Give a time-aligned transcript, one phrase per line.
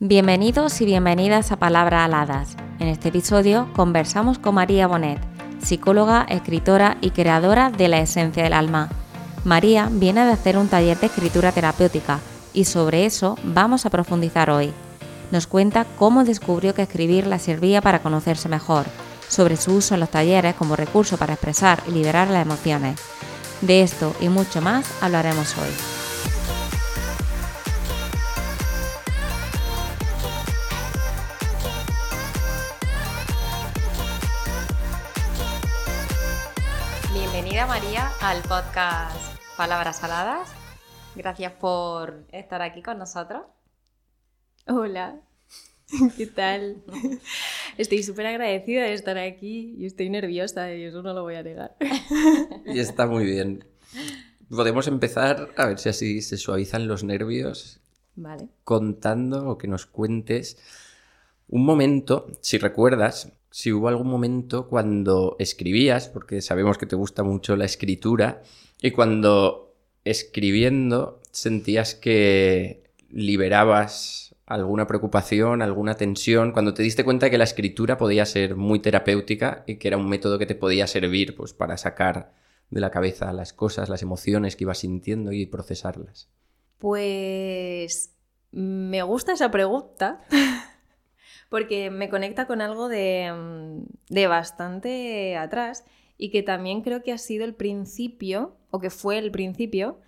[0.00, 2.56] Bienvenidos y bienvenidas a Palabras Aladas.
[2.78, 5.18] En este episodio conversamos con María Bonet,
[5.60, 8.90] psicóloga, escritora y creadora de La Esencia del Alma.
[9.42, 12.20] María viene de hacer un taller de escritura terapéutica
[12.54, 14.72] y sobre eso vamos a profundizar hoy.
[15.32, 18.86] Nos cuenta cómo descubrió que escribir la servía para conocerse mejor,
[19.26, 23.00] sobre su uso en los talleres como recurso para expresar y liberar las emociones.
[23.62, 25.97] De esto y mucho más hablaremos hoy.
[38.20, 39.16] Al podcast
[39.56, 40.48] Palabras Saladas.
[41.14, 43.42] Gracias por estar aquí con nosotros.
[44.66, 45.20] Hola,
[46.16, 46.82] ¿qué tal?
[47.78, 51.42] Estoy súper agradecida de estar aquí y estoy nerviosa y eso no lo voy a
[51.42, 51.76] negar.
[52.66, 53.64] Y está muy bien.
[54.50, 57.80] Podemos empezar, a ver si así se suavizan los nervios,
[58.16, 58.48] Vale.
[58.64, 60.58] contando o que nos cuentes
[61.48, 67.22] un momento, si recuerdas, si hubo algún momento cuando escribías, porque sabemos que te gusta
[67.22, 68.42] mucho la escritura,
[68.80, 77.38] y cuando escribiendo sentías que liberabas alguna preocupación, alguna tensión, cuando te diste cuenta que
[77.38, 81.36] la escritura podía ser muy terapéutica y que era un método que te podía servir
[81.36, 82.32] pues, para sacar
[82.70, 86.28] de la cabeza las cosas, las emociones que ibas sintiendo y procesarlas.
[86.78, 88.14] Pues
[88.50, 90.22] me gusta esa pregunta
[91.48, 95.84] porque me conecta con algo de, mm, de bastante atrás
[96.16, 100.00] y que también creo que ha sido el principio, o que fue el principio,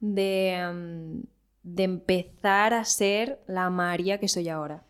[0.00, 1.20] de, mm,
[1.62, 4.84] de empezar a ser la María que soy ahora.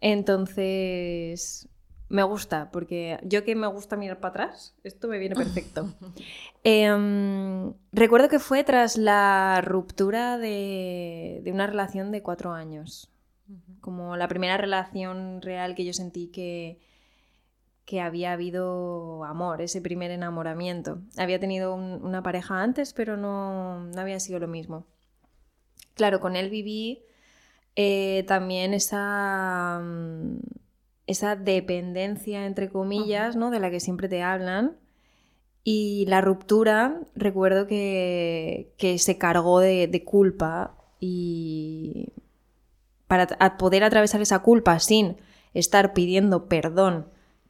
[0.00, 1.68] Entonces,
[2.08, 5.92] me gusta, porque yo que me gusta mirar para atrás, esto me viene perfecto.
[6.64, 13.08] Em, recuerdo que fue tras la ruptura de, de una relación de cuatro años,
[13.80, 16.78] como la primera relación real que yo sentí que,
[17.84, 20.98] que había habido amor, ese primer enamoramiento.
[21.16, 24.86] Había tenido un- una pareja antes, pero no, no había sido lo mismo.
[25.94, 27.02] Claro, con él viví
[27.76, 30.38] eh, también esa, mm,
[31.06, 33.50] esa dependencia, entre comillas, ¿no?
[33.50, 34.76] de la que siempre te hablan.
[35.64, 42.12] Y la ruptura, recuerdo que, que se cargó de, de culpa y
[43.06, 45.16] para poder atravesar esa culpa sin
[45.54, 47.06] estar pidiendo perdón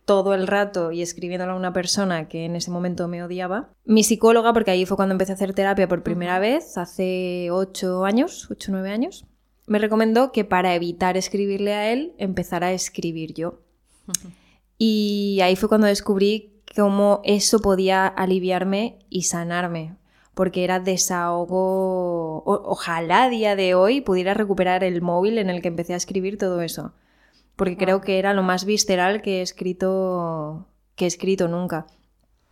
[0.06, 3.70] todo el rato y escribiéndole a una persona que en ese momento me odiaba.
[3.84, 8.04] Mi psicóloga, porque ahí fue cuando empecé a hacer terapia por primera vez, hace ocho
[8.04, 9.26] años, ocho o nueve años,
[9.66, 13.60] me recomendó que para evitar escribirle a él, empezara a escribir yo.
[14.78, 19.96] Y ahí fue cuando descubrí cómo eso podía aliviarme y sanarme,
[20.36, 22.42] porque era desahogo.
[22.44, 25.96] o- ojalá a día de hoy pudiera recuperar el móvil en el que empecé a
[25.96, 26.92] escribir todo eso,
[27.56, 31.86] porque creo que era lo más visceral que he escrito que he escrito nunca,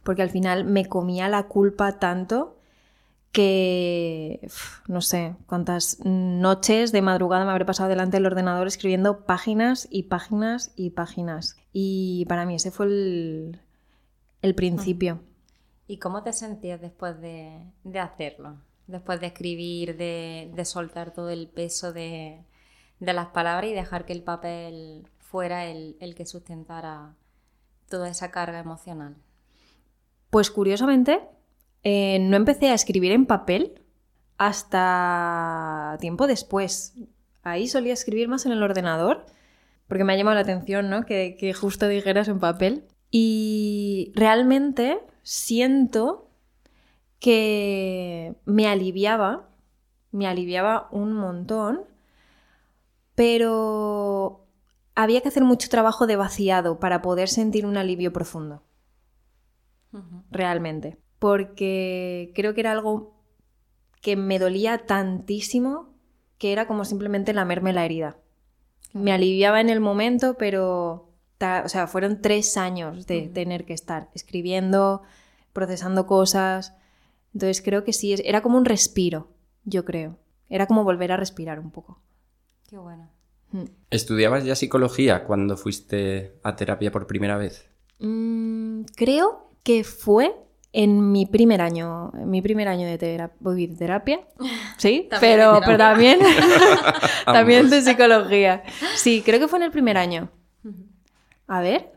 [0.02, 2.56] porque al final me comía la culpa tanto
[3.32, 4.48] que
[4.88, 10.04] no sé cuántas noches de madrugada me habré pasado delante del ordenador escribiendo páginas y
[10.04, 11.56] páginas y páginas.
[11.72, 13.60] Y para mí ese fue el,
[14.40, 15.20] el principio.
[15.86, 18.56] ¿Y cómo te sentías después de, de hacerlo?
[18.86, 22.44] Después de escribir, de, de soltar todo el peso de,
[23.00, 27.14] de las palabras y dejar que el papel fuera el, el que sustentara
[27.88, 29.16] toda esa carga emocional.
[30.30, 31.20] Pues curiosamente,
[31.82, 33.82] eh, no empecé a escribir en papel
[34.38, 36.94] hasta tiempo después.
[37.42, 39.26] Ahí solía escribir más en el ordenador,
[39.86, 41.04] porque me ha llamado la atención, ¿no?
[41.04, 42.84] Que, que justo dijeras en papel.
[43.10, 46.30] Y realmente siento
[47.18, 49.48] que me aliviaba,
[50.12, 51.80] me aliviaba un montón,
[53.16, 54.46] pero
[54.94, 58.62] había que hacer mucho trabajo de vaciado para poder sentir un alivio profundo
[60.30, 60.98] realmente.
[61.18, 63.14] Porque creo que era algo
[64.02, 65.94] que me dolía tantísimo
[66.36, 68.18] que era como simplemente lamerme la herida.
[68.92, 71.14] Me aliviaba en el momento, pero
[71.64, 75.02] o sea, fueron tres años de tener que estar escribiendo,
[75.54, 76.74] procesando cosas.
[77.32, 79.28] Entonces creo que sí, era como un respiro,
[79.64, 80.18] yo creo.
[80.50, 81.98] Era como volver a respirar un poco.
[82.68, 83.08] Qué bueno.
[83.52, 83.64] Mm.
[83.90, 87.66] ¿Estudiabas ya psicología cuando fuiste a terapia por primera vez?
[88.00, 90.34] Mm, creo que fue
[90.72, 94.20] en mi primer año, en mi primer año de, tera- uy, de terapia.
[94.76, 96.18] Sí, También pero, pero terapia.
[96.18, 96.18] también,
[97.24, 98.64] también de psicología.
[98.96, 100.30] Sí, creo que fue en el primer año.
[101.46, 101.92] A ver.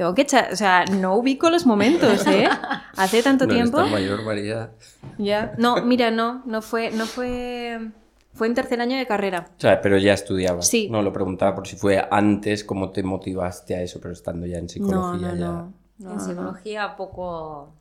[0.00, 2.48] Tengo que echar, o sea, no ubico los momentos, ¿eh?
[2.96, 3.86] Hace tanto No tiempo.
[3.86, 4.70] mayor, María.
[5.18, 5.52] Ya.
[5.58, 7.90] No, mira, no, no fue, no fue.
[8.32, 9.50] Fue en tercer año de carrera.
[9.58, 10.66] O sea, pero ya estudiabas.
[10.66, 10.88] Sí.
[10.90, 14.56] No, lo preguntaba por si fue antes, cómo te motivaste a eso, pero estando ya
[14.56, 15.44] en psicología no, ya.
[15.44, 15.72] no.
[15.98, 17.74] no, en psicología poco,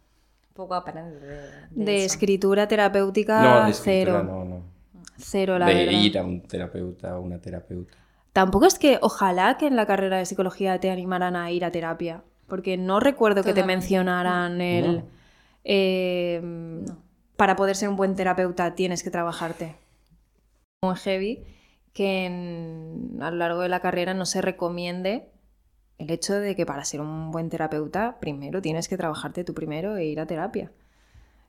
[0.54, 2.06] poco aprende de, de De eso.
[2.16, 4.24] escritura terapéutica, No, de escritura, cero.
[4.30, 4.64] no, no.
[5.18, 5.92] Cero, la de verdad.
[5.94, 7.96] ir a un terapeuta o una terapeuta.
[8.34, 11.72] Tampoco es que ojalá que en la carrera de psicología te animaran a ir a
[11.72, 14.98] terapia, porque no recuerdo que te mencionaran el...
[14.98, 15.04] No.
[15.64, 16.86] eh,
[17.36, 19.76] Para poder ser un buen terapeuta tienes que trabajarte.
[20.84, 21.44] Muy heavy
[21.94, 25.30] que en- a lo largo de la carrera no se recomiende
[25.98, 29.98] el hecho de que para ser un buen terapeuta primero tienes que trabajarte tú primero
[29.98, 30.72] e ir a terapia.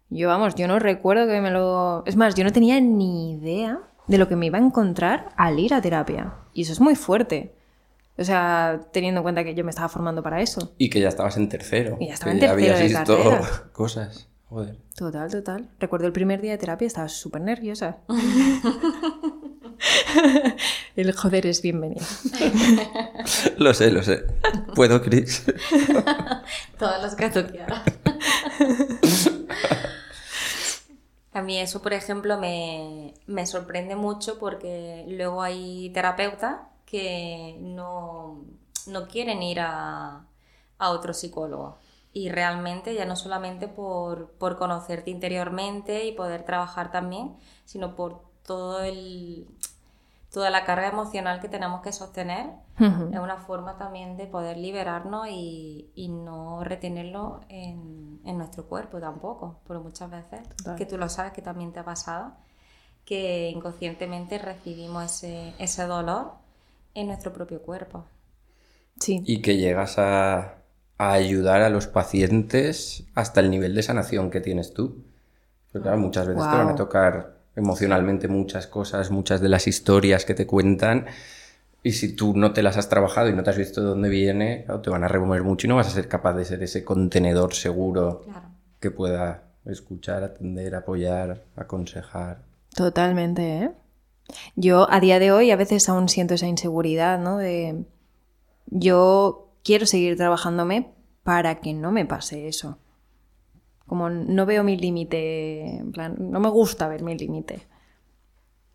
[0.09, 2.03] Yo, vamos, yo no recuerdo que me lo...
[2.07, 3.79] Es más, yo no tenía ni idea
[4.09, 6.33] de lo que me iba a encontrar al ir a terapia.
[6.53, 7.55] Y eso es muy fuerte.
[8.19, 10.75] O sea, teniendo en cuenta que yo me estaba formando para eso.
[10.77, 11.97] Y que ya estabas en tercero.
[12.01, 13.65] Y ya estaba que en tercero habías de visto carrera.
[13.73, 14.29] cosas.
[14.51, 14.77] Joder.
[14.97, 15.71] Total, total.
[15.79, 17.99] Recuerdo el primer día de terapia, estaba súper nerviosa.
[20.97, 22.05] el joder es bienvenido.
[23.59, 24.25] Lo sé, lo sé.
[24.75, 25.45] ¿Puedo, Chris?
[26.79, 27.83] Todos los que tú quieras.
[31.41, 38.45] A mí eso, por ejemplo, me, me sorprende mucho porque luego hay terapeutas que no,
[38.87, 40.27] no quieren ir a,
[40.77, 41.79] a otro psicólogo.
[42.13, 48.21] Y realmente ya no solamente por, por conocerte interiormente y poder trabajar también, sino por
[48.45, 49.47] todo el,
[50.33, 55.29] toda la carga emocional que tenemos que sostener es una forma también de poder liberarnos
[55.29, 60.77] y, y no retenerlo en, en nuestro cuerpo tampoco, porque muchas veces, Total.
[60.77, 62.33] que tú lo sabes que también te ha pasado,
[63.05, 66.33] que inconscientemente recibimos ese, ese dolor
[66.95, 68.05] en nuestro propio cuerpo.
[69.01, 69.23] Sí.
[69.27, 70.55] Y que llegas a,
[70.97, 75.03] a ayudar a los pacientes hasta el nivel de sanación que tienes tú.
[75.73, 80.25] Porque claro, muchas veces te van a tocar emocionalmente muchas cosas, muchas de las historias
[80.25, 81.07] que te cuentan.
[81.83, 84.09] Y si tú no te las has trabajado y no te has visto de dónde
[84.11, 86.63] viene, claro, te van a remover mucho y no vas a ser capaz de ser
[86.63, 88.49] ese contenedor seguro Claro.
[88.81, 92.43] que pueda escuchar, atender, apoyar, aconsejar.
[92.75, 93.71] Totalmente, ¿eh?
[94.57, 97.39] Yo a día de hoy a veces aún siento esa inseguridad, ¿no?
[97.39, 97.85] De
[98.67, 100.93] yo quiero seguir trabajándome
[101.23, 102.79] para que no me pase eso.
[103.91, 107.67] Como no veo mi límite, en plan, no me gusta ver mi límite.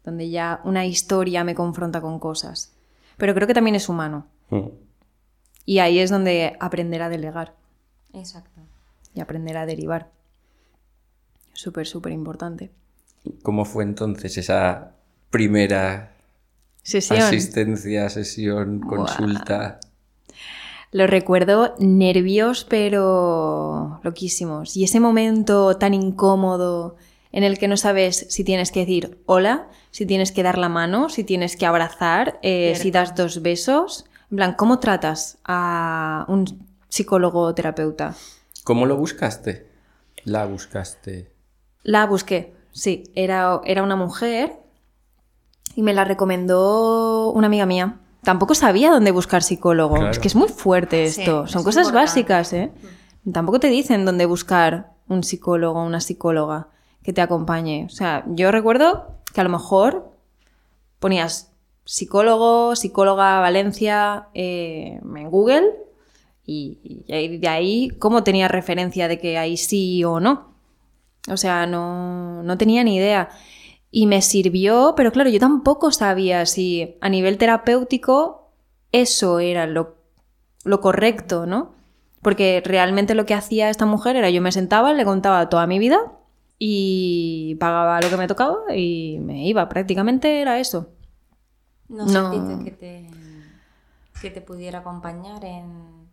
[0.03, 2.73] Donde ya una historia me confronta con cosas.
[3.15, 4.27] Pero creo que también es humano.
[4.49, 4.67] Mm.
[5.63, 7.55] Y ahí es donde aprender a delegar
[8.11, 8.59] Exacto.
[9.13, 10.11] y aprender a derivar.
[11.53, 12.71] Súper, súper importante.
[13.41, 14.95] ¿Cómo fue entonces esa
[15.29, 16.11] primera
[16.83, 17.21] Sesión.
[17.21, 19.79] asistencia, sesión, consulta?
[20.91, 24.77] Lo recuerdo nervios, pero loquísimos.
[24.77, 26.95] Y ese momento tan incómodo
[27.31, 30.69] en el que no sabes si tienes que decir hola, si tienes que dar la
[30.69, 34.05] mano, si tienes que abrazar, eh, si das dos besos.
[34.31, 38.15] En plan, ¿cómo tratas a un psicólogo o terapeuta?
[38.63, 39.67] ¿Cómo lo buscaste?
[40.23, 41.31] La buscaste.
[41.83, 43.03] La busqué, sí.
[43.15, 44.53] Era, era una mujer
[45.75, 47.99] y me la recomendó una amiga mía.
[48.25, 49.95] Tampoco sabía dónde buscar psicólogo.
[49.95, 50.11] Claro.
[50.11, 51.45] Es que es muy fuerte Sí, esto.
[51.45, 52.09] es Son cosas importante.
[52.09, 52.71] básicas, ¿eh?
[53.31, 56.67] Tampoco te dicen dónde buscar un psicólogo o una psicóloga
[57.03, 57.85] que te acompañe.
[57.85, 60.11] O sea, yo recuerdo que a lo mejor
[60.99, 61.51] ponías
[61.85, 65.69] psicólogo, psicóloga Valencia eh, en Google
[66.47, 70.55] y, de ahí cómo tenía referencia de que ahí sí o no.
[71.29, 73.29] O sea, no, no tenía ni idea.
[73.97, 78.51] Y me sirvió, pero claro, yo tampoco sabía si a nivel terapéutico
[78.91, 79.95] eso era lo,
[80.65, 81.75] lo correcto, ¿no?
[82.21, 85.79] Porque realmente lo que hacía esta mujer era yo me sentaba, le contaba toda mi
[85.79, 86.11] vida
[86.59, 89.69] y pagaba lo que me tocaba y me iba.
[89.69, 90.89] Prácticamente era eso.
[91.87, 92.31] ¿No, No.
[92.31, 93.07] sentiste que te,
[94.21, 96.09] que te pudiera acompañar en,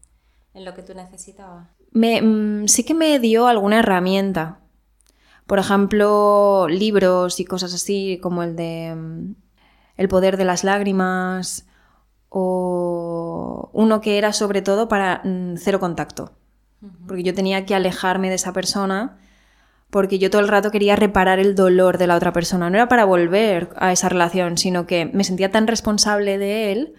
[0.55, 1.67] en lo que tú necesitabas?
[1.91, 4.62] Me, mm, sí que me dio alguna herramienta.
[5.53, 9.35] Por ejemplo, libros y cosas así como el de mm,
[9.99, 11.67] El poder de las lágrimas
[12.31, 16.33] o uno que era sobre todo para mm, cero contacto.
[17.07, 19.19] Porque yo tenía que alejarme de esa persona
[19.91, 22.71] porque yo todo el rato quería reparar el dolor de la otra persona.
[22.71, 26.95] No era para volver a esa relación, sino que me sentía tan responsable de él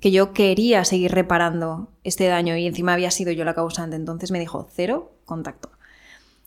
[0.00, 3.94] que yo quería seguir reparando este daño y encima había sido yo la causante.
[3.94, 5.70] Entonces me dijo, cero contacto.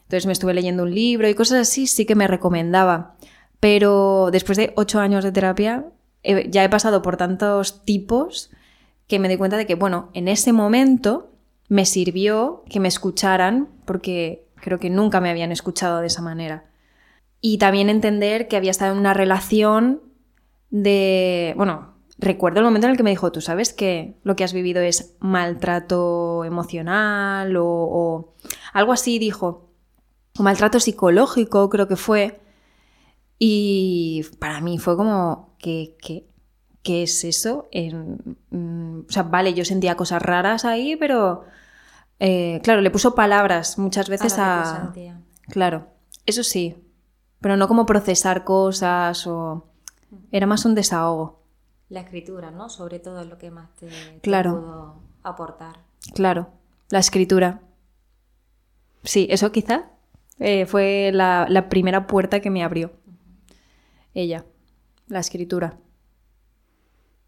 [0.05, 3.15] Entonces me estuve leyendo un libro y cosas así, sí que me recomendaba.
[3.59, 5.85] Pero después de ocho años de terapia,
[6.23, 8.49] ya he pasado por tantos tipos
[9.07, 11.31] que me di cuenta de que, bueno, en ese momento
[11.69, 16.65] me sirvió que me escucharan porque creo que nunca me habían escuchado de esa manera.
[17.41, 20.01] y también entender que había estado en una relación
[20.71, 24.43] de, bueno, recuerdo el momento en el que me dijo, tú sabes que lo que
[24.43, 28.33] has vivido es maltrato emocional o
[28.73, 29.64] algo así, dijo,
[30.37, 32.39] o maltrato psicológico, creo que fue.
[33.39, 36.25] Y para mí fue como, ¿qué, qué,
[36.83, 37.67] qué es eso?
[37.71, 41.43] En- mm, o sea, vale, yo sentía cosas raras ahí, pero
[42.19, 44.93] eh, claro, le puso palabras muchas veces A.
[45.49, 45.87] Claro,
[46.25, 46.75] eso sí,
[47.41, 49.65] pero no como procesar cosas o...
[50.31, 51.41] Era más un desahogo,
[51.89, 52.69] La escritura, ¿no?
[52.69, 54.51] Sobre todo es lo que más te, te Claro.
[54.51, 55.79] pudo aportar.
[56.13, 56.47] claro,
[56.89, 57.61] la escritura.
[59.03, 59.89] Sí, eso quizá
[60.39, 62.93] eh, fue la, la primera puerta que me abrió.
[64.13, 64.45] Ella,
[65.07, 65.77] la escritura.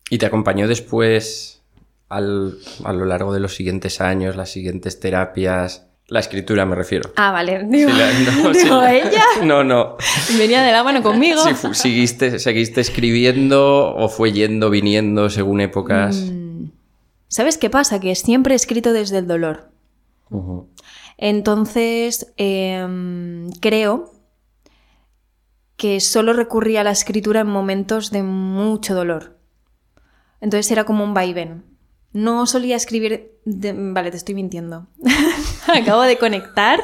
[0.09, 1.61] ¿Y te acompañó después
[2.09, 5.83] al- a lo largo de los siguientes años, las siguientes terapias?
[6.09, 7.11] La escritura me refiero.
[7.17, 7.65] Ah, vale.
[7.65, 9.97] Digo, la- no, digo, la- ella No, no.
[10.37, 11.41] venía de la mano conmigo.
[11.43, 16.15] Si seguiste, seguiste escribiendo o fue yendo, viniendo según épocas.
[16.31, 16.69] Mm.
[17.27, 17.99] ¿Sabes qué pasa?
[17.99, 19.69] Que siempre he escrito desde el dolor.
[21.17, 24.13] Entonces, em, creo
[25.75, 29.37] que solo recurría a la escritura en momentos de mucho dolor.
[30.41, 31.65] Entonces era como un vaivén.
[32.13, 33.31] No solía escribir...
[33.45, 34.87] de- Vale, te estoy mintiendo.
[35.73, 36.79] Acabo de conectar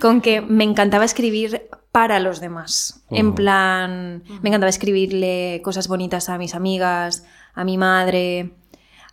[0.00, 3.04] con que me encantaba escribir para los demás.
[3.10, 8.52] En plan, me encantaba escribirle cosas bonitas a mis amigas, a mi madre.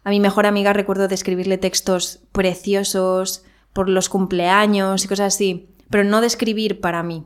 [0.03, 3.43] A mi mejor amiga recuerdo de escribirle textos preciosos
[3.73, 7.25] por los cumpleaños y cosas así, pero no de escribir para mí.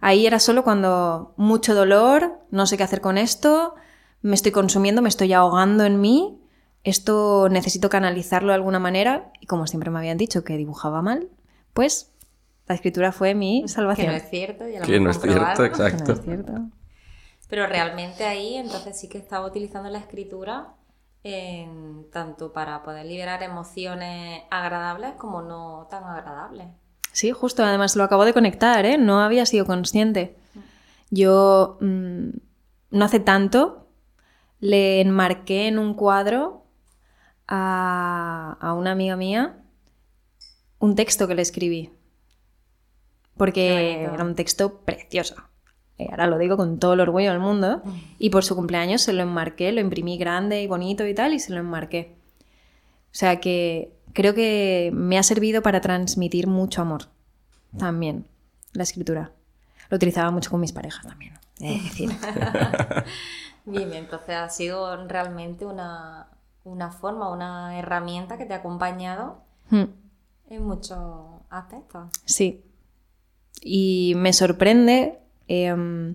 [0.00, 3.74] Ahí era solo cuando mucho dolor, no sé qué hacer con esto,
[4.22, 6.40] me estoy consumiendo, me estoy ahogando en mí,
[6.84, 11.28] esto necesito canalizarlo de alguna manera y como siempre me habían dicho que dibujaba mal,
[11.74, 12.10] pues
[12.66, 14.06] la escritura fue mi Que salvación.
[14.08, 14.66] no es cierto.
[14.68, 16.04] Ya lo Que no es cierto, exacto.
[16.04, 16.52] Que no es cierto.
[17.48, 20.68] Pero realmente ahí entonces sí que estaba utilizando la escritura
[21.22, 26.68] en- tanto para poder liberar emociones agradables como no tan agradables.
[27.12, 28.96] Sí, justo, además lo acabo de conectar, ¿eh?
[28.98, 30.36] No había sido consciente.
[31.10, 32.28] Yo mm,
[32.90, 33.88] no hace tanto
[34.60, 36.64] le enmarqué en un cuadro
[37.48, 39.56] a, a una amiga mía
[40.78, 41.92] un texto que le escribí.
[43.36, 45.34] Porque era un texto precioso.
[46.04, 47.82] Eh, Ahora lo digo con todo el orgullo del mundo.
[48.18, 51.38] Y por su cumpleaños se lo enmarqué, lo imprimí grande y bonito y tal, y
[51.40, 52.14] se lo enmarqué.
[53.12, 57.06] O sea que creo que me ha servido para transmitir mucho amor
[57.78, 58.26] también,
[58.72, 59.32] la escritura.
[59.88, 61.34] Lo utilizaba mucho con mis parejas también.
[61.58, 62.10] de decir.
[63.66, 66.28] Bien, entonces ha sido realmente una,
[66.64, 69.84] una forma, una herramienta que te ha acompañado Hmm,
[70.48, 70.98] en muchos
[71.50, 72.08] aspectos.
[72.24, 72.64] sí.
[73.62, 75.18] Y me sorprende
[75.50, 76.14] em,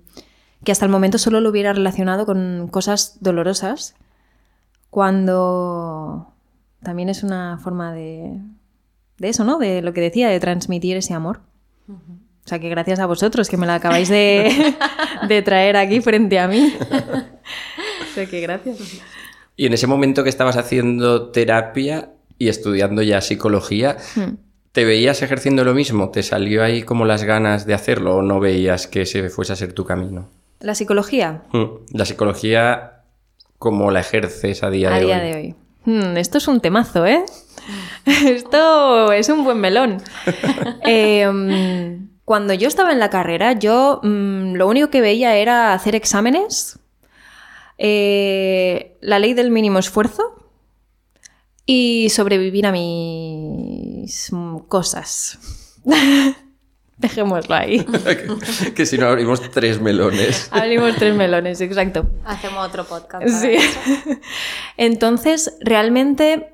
[0.63, 3.95] que hasta el momento solo lo hubiera relacionado con cosas dolorosas,
[4.89, 6.33] cuando
[6.81, 8.39] también es una forma de,
[9.17, 9.57] de eso, ¿no?
[9.57, 11.41] De lo que decía, de transmitir ese amor.
[11.87, 14.75] O sea que gracias a vosotros que me la acabáis de,
[15.27, 16.73] de traer aquí frente a mí.
[16.79, 19.01] O sea que gracias.
[19.57, 24.44] Y en ese momento que estabas haciendo terapia y estudiando ya psicología, Hmm.
[24.75, 26.09] ¿Te veías ejerciendo lo mismo?
[26.09, 29.55] ¿Te salió ahí como las ganas de hacerlo o no veías que ese fuese a
[29.55, 30.27] ser tu camino?
[30.59, 31.65] La psicología, Mm.
[31.93, 33.03] La psicología,
[33.57, 35.21] ¿cómo la ejerces a día a de día hoy?
[35.21, 35.55] de hoy.
[35.85, 37.23] Hmm, esto es un temazo, ¿eh?
[38.05, 40.01] esto es un buen melón.
[40.83, 45.95] Em, cuando yo estaba en la carrera, yo mm, lo único que veía era hacer
[45.95, 46.79] exámenes,
[47.77, 50.35] eh, la ley del mínimo esfuerzo
[51.65, 52.73] y sobrevivir a
[54.05, 55.39] mis mm, cosas.
[56.97, 57.83] Dejémoslo ahí.
[57.83, 60.47] que, que si no abrimos tres melones.
[60.51, 62.07] Abrimos tres melones, exacto.
[62.23, 63.25] Hacemos otro podcast.
[63.25, 63.55] para Sí.
[63.55, 64.19] eso.
[64.77, 66.53] Entonces, realmente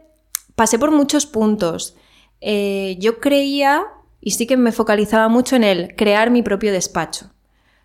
[0.56, 1.96] pasé por muchos puntos.
[2.40, 3.84] Eh, yo creía,
[4.22, 7.26] y sí que me focalizaba mucho en el crear mi propio despacho.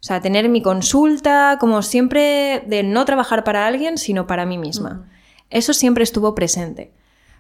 [0.01, 4.57] O sea, tener mi consulta, como siempre, de no trabajar para alguien, sino para mí
[4.57, 5.11] misma.
[5.51, 6.93] Eso siempre estuvo presente.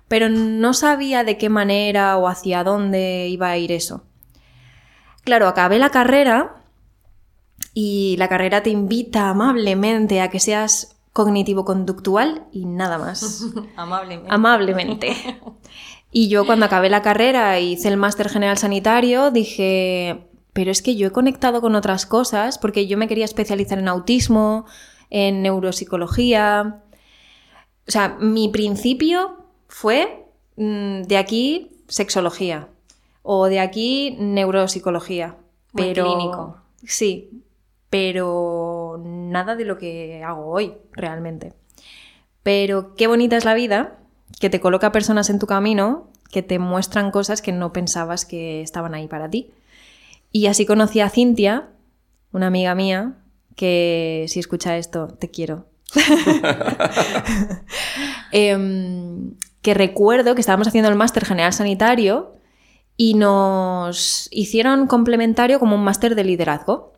[0.09, 4.05] Pero no sabía de qué manera o hacia dónde iba a ir eso.
[5.25, 6.63] Claro, acabé la carrera
[7.75, 13.47] y la carrera te invita amablemente a que seas cognitivo-conductual y nada más.
[13.77, 14.33] Amablemente.
[14.33, 15.17] amablemente.
[16.13, 20.81] Y yo cuando acabé la carrera y hice el máster general sanitario, dije, pero es
[20.81, 24.65] que yo he conectado con otras cosas porque yo me quería especializar en autismo,
[25.11, 26.83] en neuropsicología.
[27.87, 32.68] O sea, mi principio fue mm, de aquí sexología
[33.23, 35.37] o de aquí neuropsicología.
[35.73, 36.56] Muy pero clínico.
[36.85, 37.42] Sí,
[37.90, 41.54] pero nada de lo que hago hoy, realmente.
[42.42, 43.99] Pero qué bonita es la vida,
[44.40, 48.62] que te coloca personas en tu camino que te muestran cosas que no pensabas que
[48.62, 49.52] estaban ahí para ti.
[50.32, 51.68] Y así conocí a Cintia,
[52.32, 53.14] una amiga mía,
[53.54, 55.66] que si escucha esto, te quiero.
[58.32, 59.35] Em,
[59.66, 62.37] que recuerdo que estábamos haciendo el máster general sanitario
[62.96, 66.92] y nos hicieron complementario como un máster de liderazgo.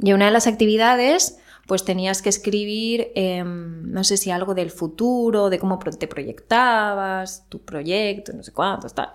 [0.00, 1.38] Y una de las actividades,
[1.68, 7.46] pues tenías que escribir, em, no sé si algo del futuro, de cómo te proyectabas,
[7.48, 9.10] tu proyecto, no sé cuánto, tal.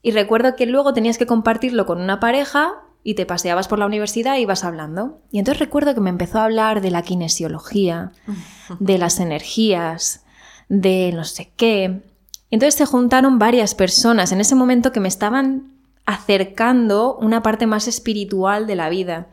[0.00, 2.72] Y recuerdo que luego tenías que compartirlo con una pareja
[3.02, 5.20] y te paseabas por la universidad y ibas hablando.
[5.30, 8.12] Y entonces recuerdo que me empezó a hablar de la kinesiología,
[8.80, 10.23] de las energías,
[10.68, 12.00] de no sé qué.
[12.50, 15.72] Entonces se juntaron varias personas en ese momento que me estaban
[16.06, 19.28] acercando una parte más espiritual de la vida.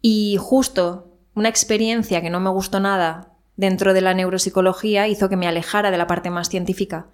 [0.00, 5.36] Y justo una experiencia que no me gustó nada dentro de la neuropsicología hizo que
[5.36, 7.06] me alejara de la parte más científica.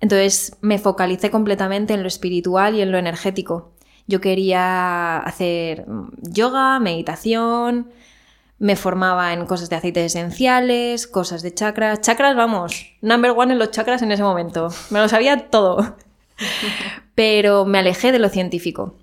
[0.00, 3.72] Entonces me focalicé completamente en lo espiritual y en lo energético.
[4.06, 5.86] Yo quería hacer
[6.22, 7.90] yoga, meditación,
[8.58, 12.00] me formaba en cosas de aceites esenciales, cosas de chakras.
[12.00, 14.68] Chakras, vamos, number one en los chakras en ese momento.
[14.90, 15.96] Me lo sabía todo.
[17.14, 18.96] Pero me alejé de lo científico.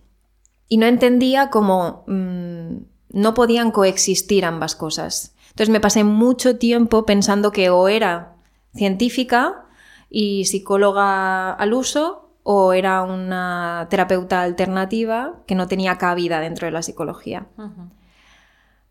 [0.67, 2.77] Y no entendía cómo mm,
[3.09, 5.35] no podían coexistir ambas cosas.
[5.49, 8.35] Entonces me pasé mucho tiempo pensando que o era
[8.73, 9.65] científica
[10.09, 16.71] y psicóloga al uso o era una terapeuta alternativa que no tenía cabida dentro de
[16.71, 17.47] la psicología.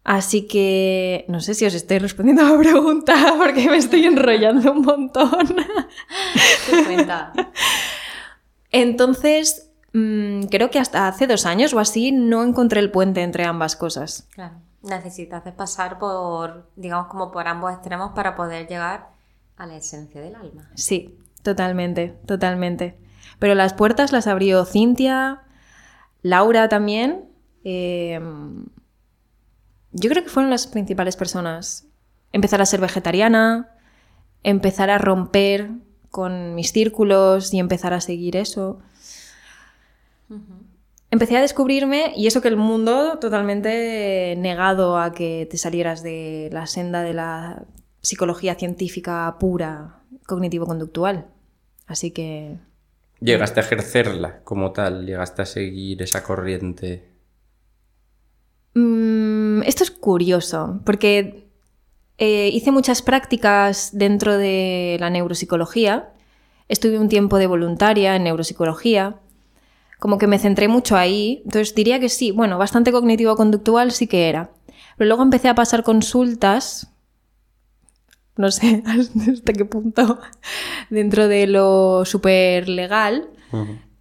[0.05, 4.73] Así que no sé si os estoy respondiendo a la pregunta porque me estoy enrollando
[4.73, 5.57] un montón.
[6.85, 7.33] cuenta?
[8.71, 13.45] Entonces, mm, creo que hasta hace dos años o así no encontré el puente entre
[13.45, 14.29] ambas cosas.
[14.35, 14.57] Claro.
[14.83, 19.09] Necesitas pasar por, digamos, como por ambos extremos para poder llegar
[19.57, 20.71] a la esencia del alma.
[20.75, 22.99] Sí, totalmente, totalmente.
[23.39, 25.45] Pero las puertas las abrió Cintia,
[26.21, 27.31] Laura también.
[27.65, 28.67] Em,
[29.95, 31.87] yo creo que fueron las principales personas.
[32.33, 33.71] Empezar a ser vegetariana,
[34.43, 35.71] empezar a romper
[36.11, 38.81] con mis círculos y empezar a seguir eso.
[41.11, 46.51] Empecé a descubrirme y eso que el mundo totalmente negado a que te salieras de
[46.53, 47.65] la senda de la
[48.03, 51.27] psicología científica pura, cognitivo-conductual.
[51.87, 52.59] Así que
[53.21, 55.07] ¿Llegaste a ejercerla como tal?
[55.07, 57.15] ¿Llegaste a seguir esa corriente?
[58.75, 59.24] Mm,
[59.67, 61.49] esto es curioso, porque
[62.19, 66.13] eh, hice muchas prácticas dentro de la neuropsicología.
[66.69, 69.21] Estuve un tiempo de voluntaria en neuropsicología.
[69.99, 71.43] Como que me centré mucho ahí.
[71.45, 74.51] Entonces diría que sí, bueno, bastante cognitivo-conductual sí que era.
[74.97, 76.95] Pero luego empecé a pasar consultas
[78.37, 78.83] no sé
[79.33, 80.21] hasta qué punto,
[80.91, 83.31] dentro de lo súper legal,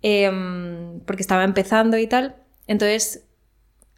[0.02, 2.36] em, porque estaba empezando y tal.
[2.68, 3.26] Entonces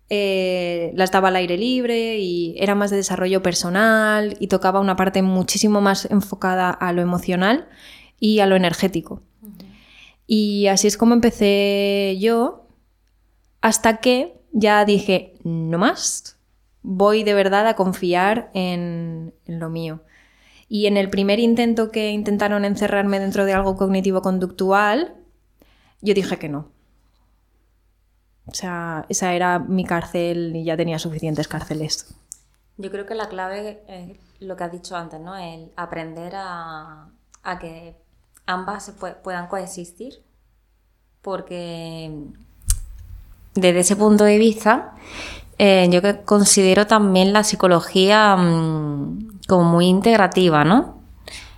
[0.10, 4.96] eh, las daba al aire libre y era más de desarrollo personal y tocaba una
[4.96, 7.68] parte muchísimo más enfocada a lo emocional
[8.20, 9.24] y a lo energético.
[10.28, 12.68] Y así es como empecé yo,
[13.62, 16.38] hasta que ya dije, no más,
[16.82, 20.04] voy de verdad a confiar en lo mío.
[20.68, 25.15] Y en el primer intento que intentaron encerrarme dentro de algo cognitivo-conductual,
[26.02, 26.75] yo dije que no.
[28.48, 32.16] O sea, esa era mi cárcel y ya tenía suficientes cárceles.
[32.78, 35.36] Yo creo que la clave es lo que has dicho antes, ¿no?
[35.36, 37.10] El aprender a,
[37.60, 37.96] que
[38.46, 40.24] ambas puedan coexistir.
[41.22, 42.12] Porque
[43.56, 44.94] desde ese punto de vista,
[45.58, 51.05] eh, yo considero también la psicología mm, como muy integrativa, ¿no?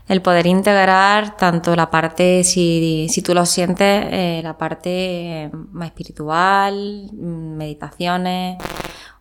[0.08, 5.88] El poder integrar tanto la parte, si, si tú lo sientes, eh, la parte más
[5.88, 8.58] espiritual, mm, meditaciones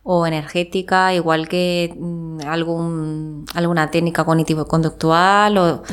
[0.03, 5.83] o energética, igual que mm, algún, alguna técnica cognitivo-conductual o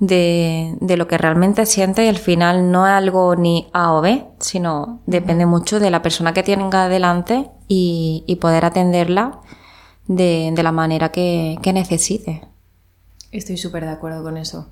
[0.00, 4.00] De, de, lo que realmente sientes y al final no es algo ni A o
[4.00, 9.40] B, sino depende mucho de la persona que tenga delante y, y poder atenderla
[10.06, 12.42] de, la manera que, necesite.
[13.34, 14.68] Estoy súper de acuerdo con eso.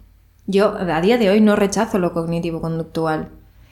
[0.47, 3.31] Yo a día de hoy no rechazo lo cognitivo-conductual.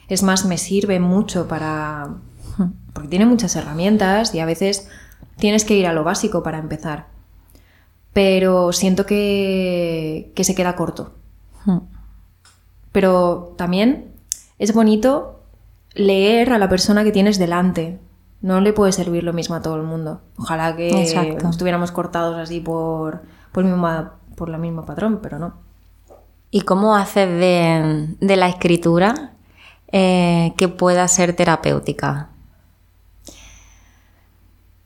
[0.09, 2.15] Es más, me sirve mucho para...
[2.93, 4.89] porque tiene muchas herramientas y a veces
[5.37, 7.07] tienes que ir a lo básico para empezar.
[8.11, 11.13] Pero siento que, que se queda corto.
[12.91, 14.11] Pero también
[14.59, 15.45] es bonito
[15.93, 17.97] leer a la persona que tienes delante
[18.41, 20.21] no le puede servir lo mismo a todo el mundo.
[20.37, 21.47] Ojalá que Exacto.
[21.47, 23.87] estuviéramos cortados así por, por, el mismo,
[24.41, 25.53] por la misma patrón, pero no.
[26.49, 29.33] ¿Y cómo haces de, de la escritura
[29.91, 32.29] eh, que pueda ser terapéutica?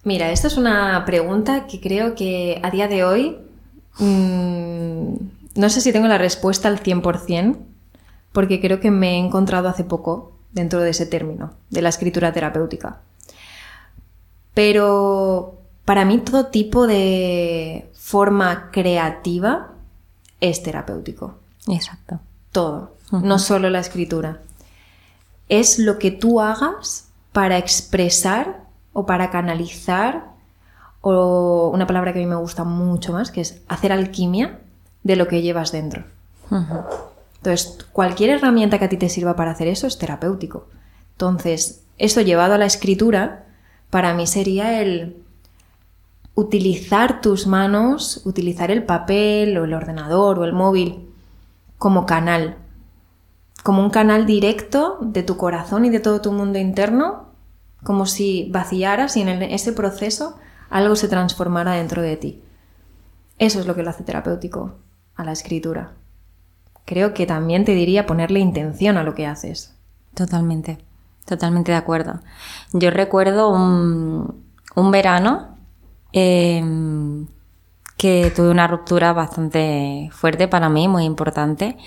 [0.03, 3.37] Mira, esta es una pregunta que creo que a día de hoy
[3.97, 5.13] mm,
[5.55, 7.55] no sé si tengo la respuesta al 100%,
[8.33, 12.33] porque creo que me he encontrado hace poco dentro de ese término, de la escritura
[12.33, 12.99] terapéutica.
[14.53, 15.54] Pero
[15.85, 19.69] para mí todo tipo de forma creativa
[20.41, 21.35] es terapéutico.
[21.67, 22.19] Exacto.
[22.51, 24.41] Todo, no solo la escritura.
[25.47, 30.33] Es lo que tú hagas para expresar o para canalizar,
[31.01, 34.59] o una palabra que a mí me gusta mucho más, que es hacer alquimia
[35.03, 36.03] de lo que llevas dentro.
[36.49, 40.67] Entonces, cualquier herramienta que a ti te sirva para hacer eso es terapéutico.
[41.11, 43.45] Entonces, esto llevado a la escritura,
[43.89, 45.24] para mí sería el
[46.35, 51.09] utilizar tus manos, utilizar el papel o el ordenador o el móvil
[51.77, 52.57] como canal,
[53.63, 57.29] como un canal directo de tu corazón y de todo tu mundo interno,
[57.83, 60.37] como si vaciaras y en ese proceso
[60.69, 62.41] algo se transformara dentro de ti.
[63.37, 64.75] Eso es lo que lo hace terapéutico
[65.15, 65.93] a la escritura.
[66.85, 69.75] Creo que también te diría ponerle intención a lo que haces.
[70.13, 70.79] Totalmente,
[71.25, 72.19] totalmente de acuerdo.
[72.73, 74.43] Yo recuerdo un,
[74.75, 75.54] un verano
[76.15, 76.63] eh,
[77.97, 81.77] que tuve una ruptura bastante fuerte para mí, muy importante,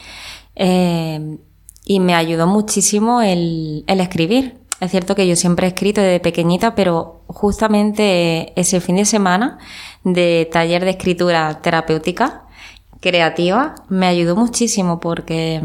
[0.54, 1.38] eh,
[1.86, 4.58] y me ayudó muchísimo el, el escribir.
[4.80, 9.58] Es cierto que yo siempre he escrito desde pequeñita, pero justamente ese fin de semana
[10.04, 12.44] de taller de escritura terapéutica
[13.00, 15.62] creativa me ayudó muchísimo porque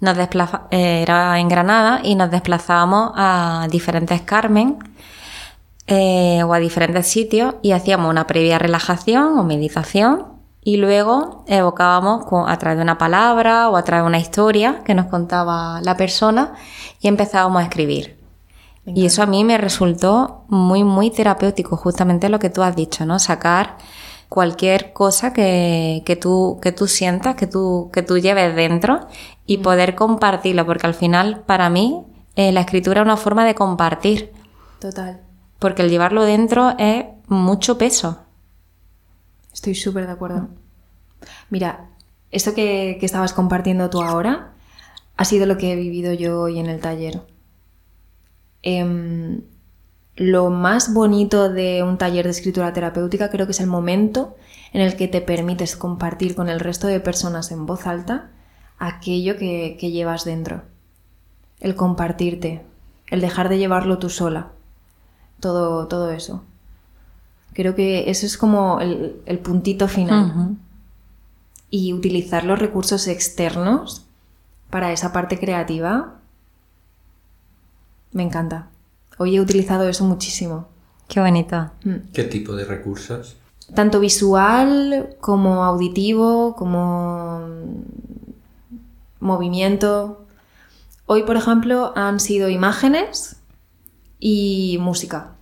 [0.00, 4.78] nos desplaza era en Granada y nos desplazábamos a diferentes Carmen
[5.88, 10.26] eh, o a diferentes sitios y hacíamos una previa relajación o meditación
[10.62, 14.82] y luego evocábamos con, a través de una palabra o a través de una historia
[14.84, 16.52] que nos contaba la persona
[17.00, 18.18] y empezábamos a escribir.
[18.84, 23.04] Y eso a mí me resultó muy, muy terapéutico, justamente lo que tú has dicho,
[23.06, 23.18] ¿no?
[23.18, 23.76] Sacar
[24.28, 29.06] cualquier cosa que, que, tú, que tú sientas, que tú, que tú lleves dentro
[29.46, 32.02] y poder compartirlo, porque al final, para mí,
[32.36, 34.32] eh, la escritura es una forma de compartir.
[34.80, 35.27] Total.
[35.58, 38.22] Porque el llevarlo dentro es mucho peso.
[39.52, 40.48] Estoy súper de acuerdo.
[41.50, 41.90] Mira,
[42.30, 44.52] esto que, que estabas compartiendo tú ahora
[45.16, 47.22] ha sido lo que he vivido yo hoy en el taller.
[48.62, 49.40] Eh,
[50.18, 54.36] lo más bonito de un taller de escritura terapéutica creo que es el momento
[54.72, 58.30] en el que te permites compartir con el resto de personas en voz alta
[58.78, 60.62] aquello que, que llevas dentro.
[61.60, 62.62] El compartirte,
[63.08, 64.50] el dejar de llevarlo tú sola.
[65.40, 66.42] Todo, todo eso.
[67.52, 70.24] Creo que eso es como el, el puntito final.
[70.24, 70.56] Uh -huh.
[71.70, 74.06] Y utilizar los recursos externos
[74.70, 76.18] para esa parte creativa
[78.12, 78.68] me encanta.
[79.18, 80.68] Hoy he utilizado eso muchísimo.
[81.08, 81.70] Qué bonito.
[81.84, 82.10] Mm.
[82.12, 83.36] ¿Qué tipo de recursos?
[83.74, 87.46] Tanto visual como auditivo, como
[89.20, 90.24] movimiento.
[91.06, 93.37] Hoy, por ejemplo, han sido imágenes
[94.18, 95.34] y música.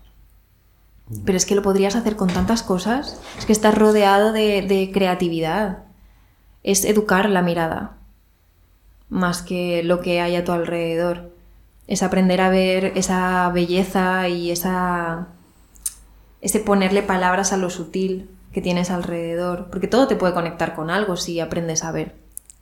[1.25, 3.21] Pero es que lo podrías hacer con tantas cosas.
[3.39, 5.85] Es que estás rodeado de, de creatividad.
[6.65, 7.97] Es educar la mirada.
[9.09, 11.33] Más que lo que hay a tu alrededor
[11.87, 15.29] es aprender a ver esa belleza y esa
[16.41, 20.91] ese ponerle palabras a lo sutil que tienes alrededor, porque todo te puede conectar con
[20.91, 22.15] algo si aprendes a ver.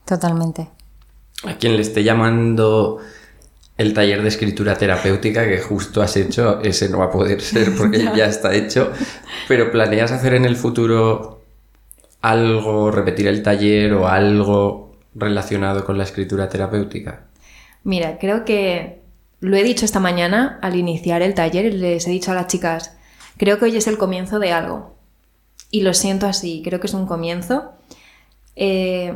[0.05, 0.69] Totalmente.
[1.45, 2.99] A quien le esté llamando
[3.77, 7.75] el taller de escritura terapéutica que justo has hecho, ese no va a poder ser
[7.77, 8.15] porque ya.
[8.15, 8.93] ya está hecho,
[9.49, 11.43] pero ¿planeas hacer en el futuro
[12.21, 17.27] algo, repetir el taller o algo relacionado con la escritura terapéutica?
[17.83, 19.03] Mira, creo que
[19.41, 22.47] lo he dicho esta mañana al iniciar el taller y les he dicho a las
[22.47, 22.97] chicas,
[23.37, 24.95] creo que hoy es el comienzo de algo.
[25.71, 27.73] Y lo siento así, creo que es un comienzo.
[28.57, 29.13] Eh,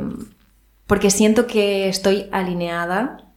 [0.87, 3.28] porque siento que estoy alineada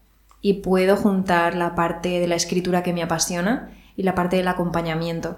[0.42, 4.48] y puedo juntar la parte de la escritura que me apasiona y la parte del
[4.48, 5.38] acompañamiento.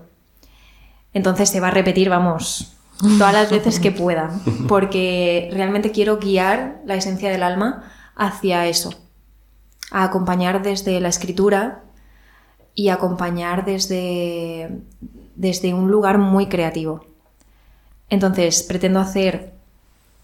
[1.14, 2.78] Entonces se va a repetir, vamos,
[3.18, 4.32] todas las veces que pueda,
[4.68, 8.94] porque realmente quiero guiar la esencia del alma hacia eso,
[9.92, 11.84] a acompañar desde la escritura
[12.76, 14.82] y acompañar desde,
[15.36, 17.06] desde un lugar muy creativo.
[18.10, 19.54] Entonces, pretendo hacer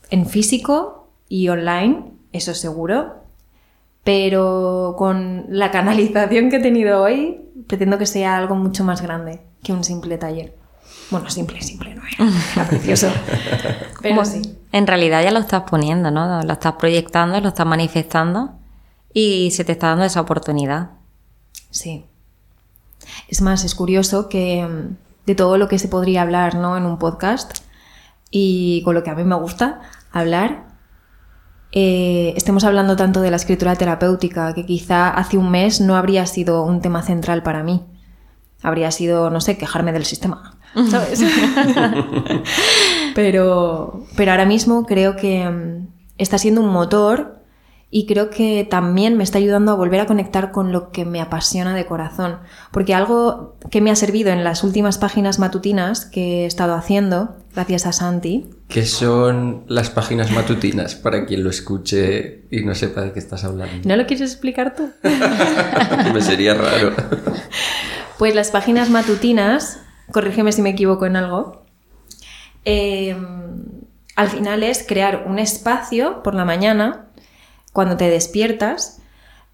[0.10, 3.24] en físico y online, eso seguro,
[4.10, 9.44] Pero con la canalización que he tenido hoy, pretendo que sea algo mucho más grande
[9.64, 10.56] que un simple taller.
[11.12, 13.12] Bueno, simple, simple no era, era precioso.
[14.02, 14.42] Pero Bueno, sí.
[14.72, 16.42] En realidad ya lo estás poniendo, ¿no?
[16.42, 18.54] Lo estás proyectando, lo estás manifestando
[19.14, 20.90] y se te está dando esa oportunidad.
[21.70, 22.04] Sí.
[23.28, 24.96] Es más, es curioso que mm,
[25.28, 26.78] de todo lo que se podría hablar ¿no?
[26.78, 27.60] en un podcast
[28.32, 30.69] y con lo que a mí me gusta hablar,
[31.72, 36.26] eh, estemos hablando tanto de la escritura terapéutica que quizá hace un mes no habría
[36.26, 37.86] sido un tema central para mí.
[38.62, 40.58] Habría sido, no sé, quejarme del sistema,
[40.90, 41.24] ¿sabes?
[43.16, 47.39] pero, pero ahora mismo creo que mm, está siendo un motor
[47.92, 51.22] y creo que también me está ayudando a volver a conectar con lo que me
[51.22, 52.40] apasiona de corazón.
[52.72, 57.36] Porque algo que me ha servido en las últimas páginas matutinas que he estado haciendo,
[57.54, 63.02] gracias a Santi, ¿Qué son las páginas matutinas para quien lo escuche y no sepa
[63.02, 63.76] de qué estás hablando?
[63.84, 64.92] ¿no lo quieres explicar tú?
[66.14, 66.94] Me sería raro.
[68.20, 69.80] Pues las páginas matutinas,
[70.12, 71.66] corrígeme si me equivoco en algo,
[72.64, 73.16] eh,
[74.16, 77.08] al final es crear un espacio por la mañana,
[77.80, 78.98] cuando te despiertas,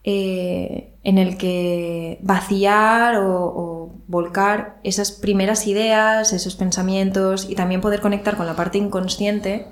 [0.03, 7.81] eh, en el que vaciar o, o volcar esas primeras ideas, esos pensamientos y también
[7.81, 9.67] poder conectar con la parte inconsciente,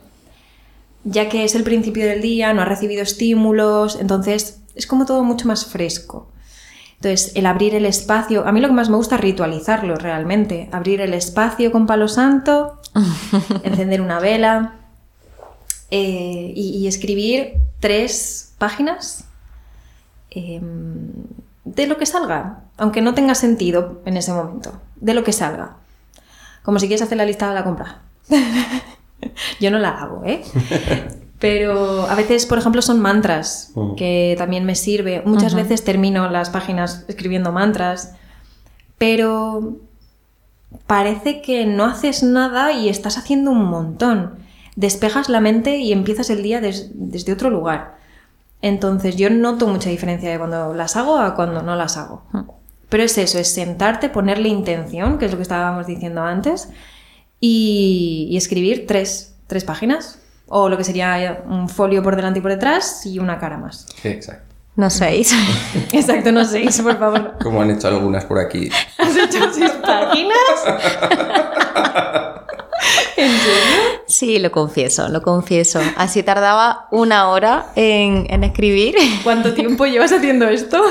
[1.03, 5.23] ya que es el principio del día, no has recibido estímulos, entonces es como todo
[5.23, 6.31] mucho más fresco.
[6.97, 10.69] Entonces, el abrir el espacio, a mí lo que más me gusta es ritualizarlo realmente,
[10.71, 12.79] abrir el espacio con palo santo,
[13.63, 14.75] encender una vela
[15.89, 19.26] eh, y, y escribir tres páginas
[20.32, 20.62] eh,
[21.65, 25.76] de lo que salga, aunque no tenga sentido en ese momento, de lo que salga.
[26.63, 28.00] Como si quieres hacer la lista de la compra.
[29.60, 30.43] Yo no la hago, ¿eh?
[31.39, 33.96] Pero a veces, por ejemplo, son mantras, Mm.
[33.96, 35.22] que también me sirve.
[35.26, 38.13] Muchas veces termino las páginas escribiendo mantras,
[38.98, 39.74] pero
[40.88, 44.36] parece que no haces nada y estás haciendo un montón.
[44.75, 47.97] Despejas la mente y empiezas el día des- desde otro lugar.
[48.62, 52.23] Entonces yo noto mucha diferencia de cuando las hago a cuando no las hago.
[52.89, 56.69] Pero es eso, es sentarte, ponerle intención, que es lo que estábamos diciendo antes,
[57.39, 60.19] y, y escribir tres, tres páginas.
[60.47, 63.88] O lo que sería un folio por delante y por detrás y una cara más.
[64.03, 64.53] Exacto.
[64.75, 65.33] No seis.
[65.91, 67.36] Exacto, no sé, por favor.
[67.41, 68.69] Como han hecho algunas por aquí.
[68.97, 70.38] ¿Has hecho seis páginas?
[73.17, 74.02] ¿En serio?
[74.08, 75.80] Sí, lo confieso, lo confieso.
[75.96, 78.96] Así tardaba una hora en, en escribir.
[79.24, 80.82] ¿Cuánto tiempo llevas haciendo esto?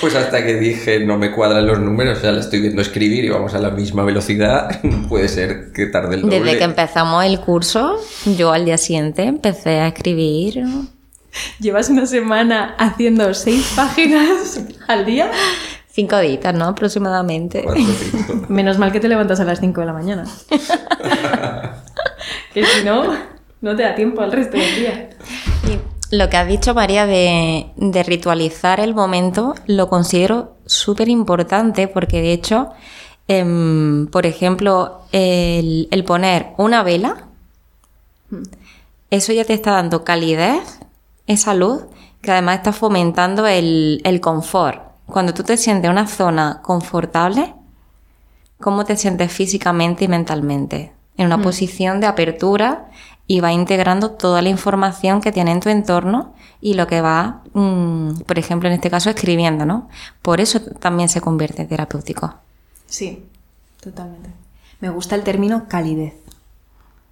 [0.00, 3.24] Pues hasta que dije, no me cuadran los números, o sea, la estoy viendo escribir
[3.24, 6.40] y vamos a la misma velocidad, no puede ser que tarde el doble.
[6.40, 7.98] Desde que empezamos el curso,
[8.36, 10.64] yo al día siguiente empecé a escribir.
[11.60, 15.30] Llevas una semana haciendo seis páginas al día.
[15.92, 16.64] Cinco días, ¿no?
[16.68, 17.62] Aproximadamente.
[17.62, 18.46] Cuatro, cinco.
[18.48, 20.24] Menos mal que te levantas a las 5 de la mañana.
[22.54, 23.12] que si no,
[23.60, 25.10] no te da tiempo al resto del día.
[25.68, 31.88] Y lo que has dicho, María, de, de ritualizar el momento, lo considero súper importante
[31.88, 32.70] porque, de hecho,
[33.28, 37.26] em, por ejemplo, el, el poner una vela,
[39.10, 40.80] eso ya te está dando calidez,
[41.26, 41.82] esa luz,
[42.22, 44.91] que además está fomentando el, el confort.
[45.12, 47.54] Cuando tú te sientes en una zona confortable,
[48.58, 50.94] ¿cómo te sientes físicamente y mentalmente?
[51.18, 52.88] En una posición de apertura
[53.26, 57.42] y va integrando toda la información que tiene en tu entorno y lo que va,
[57.52, 59.90] mm, por ejemplo, en este caso, escribiendo, ¿no?
[60.22, 62.32] Por eso también se convierte en terapéutico.
[62.86, 63.22] Sí,
[63.82, 64.30] totalmente.
[64.80, 66.14] Me gusta el término calidez.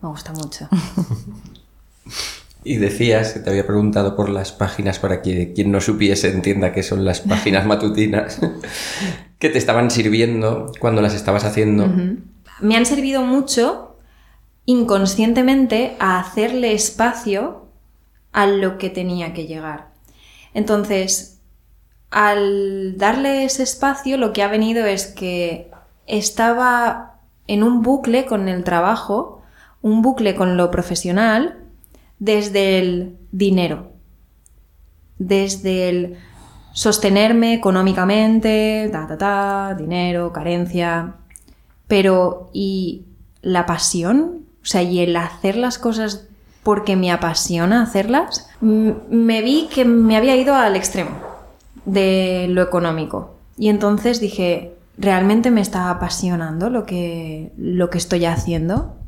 [0.01, 0.69] Me gusta mucho.
[2.63, 6.73] Y decías que te había preguntado por las páginas para que quien no supiese entienda
[6.73, 8.41] qué son las páginas matutinas
[9.39, 11.89] que te estaban sirviendo cuando las estabas haciendo.
[12.61, 13.97] Me han servido mucho
[14.67, 17.67] inconscientemente a hacerle espacio
[18.33, 19.93] a lo que tenía que llegar.
[20.53, 21.41] Entonces,
[22.11, 25.71] al darle ese espacio, lo que ha venido es que
[26.07, 29.43] estaba en un bucle con el trabajo,
[29.81, 31.59] un bucle con lo profesional,
[32.21, 33.91] desde el dinero,
[35.19, 36.17] desde el
[36.73, 41.17] sostenerme económicamente, ta, ta, ta, dinero, carencia,
[41.89, 43.07] pero ¿y
[43.43, 44.47] la pasión?
[44.63, 46.29] O sea, y el hacer las cosas
[46.63, 51.17] porque me apasiona hacerlas, me vi que me había ido al extremo
[51.87, 53.35] de lo económico.
[53.57, 59.00] Y entonces dije, ¿realmente me está apasionando lo que, lo que estoy haciendo?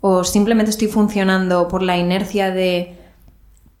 [0.00, 2.96] ¿O simplemente estoy funcionando por la inercia de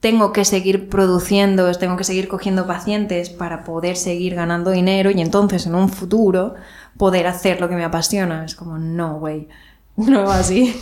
[0.00, 5.20] tengo que seguir produciendo, tengo que seguir cogiendo pacientes para poder seguir ganando dinero y
[5.20, 6.54] entonces en un futuro
[6.96, 8.44] poder hacer lo que me apasiona.
[8.44, 9.48] Es como, no, güey,
[9.96, 10.74] no va así.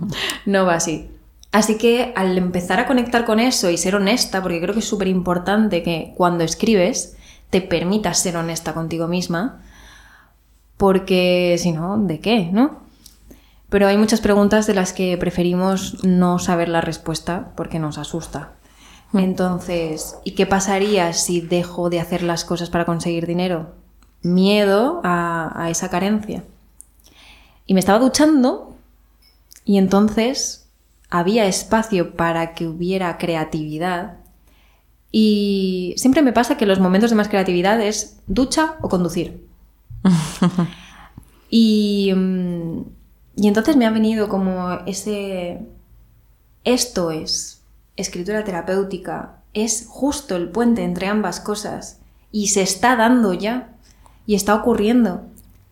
[0.46, 1.10] no va así.
[1.52, 4.86] Así que al empezar a conectar con eso y ser honesta, porque creo que es
[4.86, 7.16] súper importante que cuando escribes
[7.50, 9.62] te permitas ser honesta contigo misma,
[10.76, 12.48] porque si no, ¿de qué?
[12.52, 12.89] ¿No?
[13.70, 18.52] Pero hay muchas preguntas de las que preferimos no saber la respuesta porque nos asusta.
[19.12, 19.20] Hmm.
[19.20, 23.74] Entonces, ¿y qué pasaría si dejo de hacer las cosas para conseguir dinero?
[24.22, 26.44] Miedo a, a esa carencia.
[27.64, 28.76] Y me estaba duchando
[29.64, 30.68] y entonces
[31.08, 34.18] había espacio para que hubiera creatividad.
[35.12, 39.46] Y siempre me pasa que los momentos de más creatividad es ducha o conducir.
[41.50, 42.80] y, mm,
[43.40, 45.66] y entonces me ha venido como ese...
[46.64, 47.62] Esto es
[47.96, 52.00] escritura terapéutica, es justo el puente entre ambas cosas
[52.30, 53.72] y se está dando ya
[54.26, 55.22] y está ocurriendo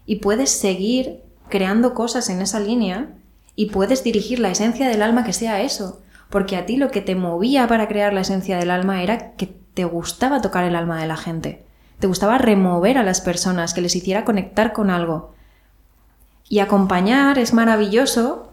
[0.07, 3.11] y puedes seguir creando cosas en esa línea
[3.55, 6.01] y puedes dirigir la esencia del alma que sea eso.
[6.31, 9.47] Porque a ti lo que te movía para crear la esencia del alma era que
[9.47, 11.67] te gustaba tocar el alma de la gente.
[11.99, 15.35] Te gustaba remover a las personas, que les hiciera conectar con algo.
[16.49, 18.53] Y acompañar es maravilloso,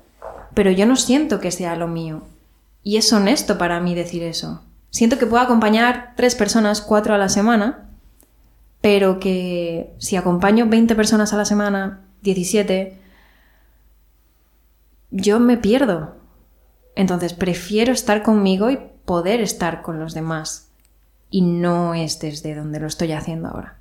[0.53, 2.23] pero yo no siento que sea lo mío.
[2.84, 4.62] Y es honesto para mí decir eso.
[4.89, 7.89] Siento que puedo acompañar tres personas, cuatro a la semana,
[8.81, 12.99] pero que si acompaño 20 personas a la semana, 17,
[15.12, 16.15] yo me pierdo.
[16.95, 20.69] Entonces prefiero estar conmigo y poder estar con los demás.
[21.29, 23.77] Y no es desde donde lo estoy haciendo ahora.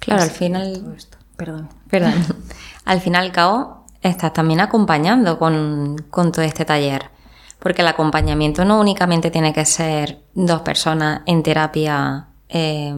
[0.00, 0.96] Claro, al final.
[1.36, 1.68] Perdón.
[1.92, 2.14] Perdón.
[2.86, 7.10] al final, al cabo, estás también acompañando con, todo este taller.
[7.58, 12.94] Porque el acompañamiento no únicamente tiene que ser dos personas en terapia eh,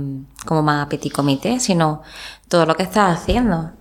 [0.46, 2.02] como más petit comité, sino
[2.48, 3.72] todo lo que estás haciendo.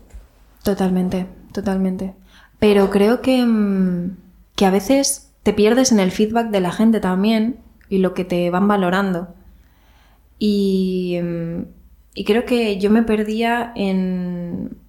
[0.63, 2.15] Totalmente, totalmente.
[2.57, 4.17] Pero creo mm,
[4.55, 8.25] que, a veces te pierdes en el feedback de la gente también y lo que
[8.25, 9.35] te van valorando.
[10.39, 14.82] Y, mm, creo que yo me perdía en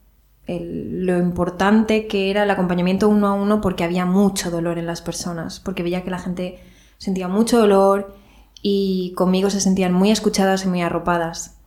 [0.46, 5.00] lo importante que era el acompañamiento uno a uno porque había mucho dolor en las
[5.00, 6.58] personas, porque veía que la gente
[6.98, 8.14] sentía mucho dolor
[8.62, 11.58] y conmigo se sentían muy escuchadas y muy arropadas.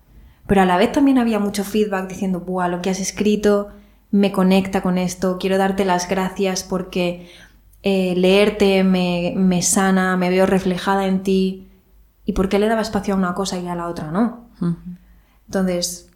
[0.45, 3.69] Pero a la vez también había mucho feedback diciendo, ¡buah, lo que has escrito
[4.11, 7.29] me conecta con esto, quiero darte las gracias porque
[7.83, 11.67] eh, leerte me, me, sana, me veo reflejada en ti.
[12.25, 14.49] ¿Y por qué le daba espacio a una cosa y a la otra no?
[15.45, 16.09] Entonces,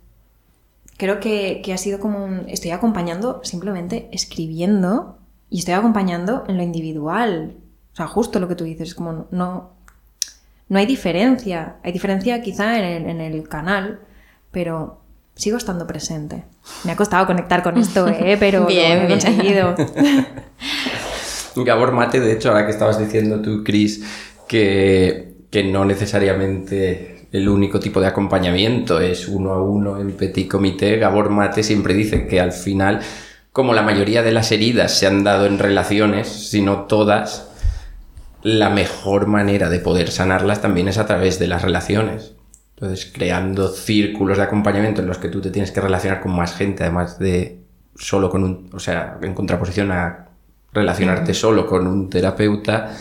[0.97, 2.45] creo que, ha sido como un...
[2.47, 5.17] Estoy acompañando simplemente escribiendo
[5.49, 7.55] y estoy acompañando en lo individual.
[7.93, 9.71] O sea, justo lo que tú dices, como no...
[10.69, 11.77] No hay diferencia.
[11.83, 13.99] Hay diferencia quizá en en el canal,
[14.51, 15.01] pero
[15.35, 16.43] sigo estando presente.
[16.83, 18.37] Me ha costado conectar con esto, ¿eh?
[18.39, 19.75] pero bien, lo he conseguido.
[21.55, 24.03] Gabor Mate, de hecho, ahora que estabas diciendo tú, Chris,
[24.47, 30.49] que, que no necesariamente el único tipo de acompañamiento es uno a uno en petit
[30.49, 32.99] comité, Gabor Mate siempre dice que al final,
[33.53, 37.49] como la mayoría de las heridas se han dado en relaciones, si no todas,
[38.43, 42.33] la mejor manera de poder sanarlas también es a través de las relaciones.
[42.75, 46.55] Entonces, creando círculos de acompañamiento en los que tú te tienes que relacionar con más
[46.55, 47.61] gente, además de
[47.95, 50.29] solo con un, o sea, en contraposición a
[50.73, 52.97] relacionarte solo con un terapeuta,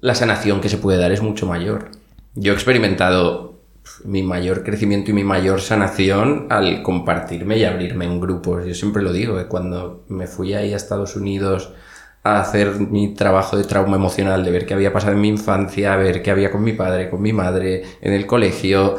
[0.00, 1.90] la sanación que se puede dar es mucho mayor.
[2.34, 3.60] Yo he experimentado
[4.04, 8.66] mi mayor crecimiento y mi mayor sanación al compartirme y abrirme en grupos.
[8.66, 11.72] Yo siempre lo digo, que cuando me fui ahí a Estados Unidos
[12.24, 15.94] a hacer mi trabajo de trauma emocional, de ver qué había pasado en mi infancia,
[15.96, 18.96] ver qué había con mi padre, con mi madre, en el colegio,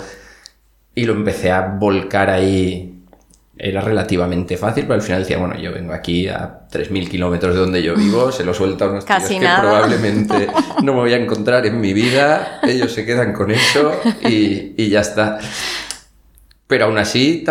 [0.93, 2.94] y lo empecé a volcar ahí.
[3.57, 7.61] Era relativamente fácil, pero al final decía, bueno, yo vengo aquí a 3.000 kilómetros de
[7.61, 10.47] donde yo vivo, se lo suelto a unos Casi que probablemente
[10.83, 13.93] no me voy a encontrar en mi vida, ellos se quedan con eso
[14.27, 15.39] y, y ya está.
[16.67, 17.45] Pero aún así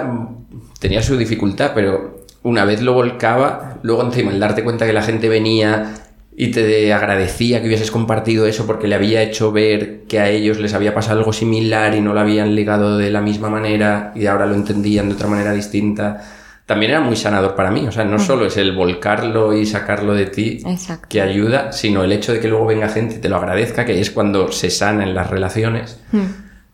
[0.78, 5.02] tenía su dificultad, pero una vez lo volcaba, luego encima el darte cuenta que la
[5.02, 5.94] gente venía
[6.36, 10.58] y te agradecía que hubieses compartido eso porque le había hecho ver que a ellos
[10.58, 14.26] les había pasado algo similar y no lo habían ligado de la misma manera y
[14.26, 16.22] ahora lo entendían de otra manera distinta,
[16.66, 17.86] también era muy sanador para mí.
[17.86, 20.62] O sea, no solo es el volcarlo y sacarlo de ti
[21.08, 24.00] que ayuda, sino el hecho de que luego venga gente y te lo agradezca, que
[24.00, 26.00] es cuando se sanan las relaciones.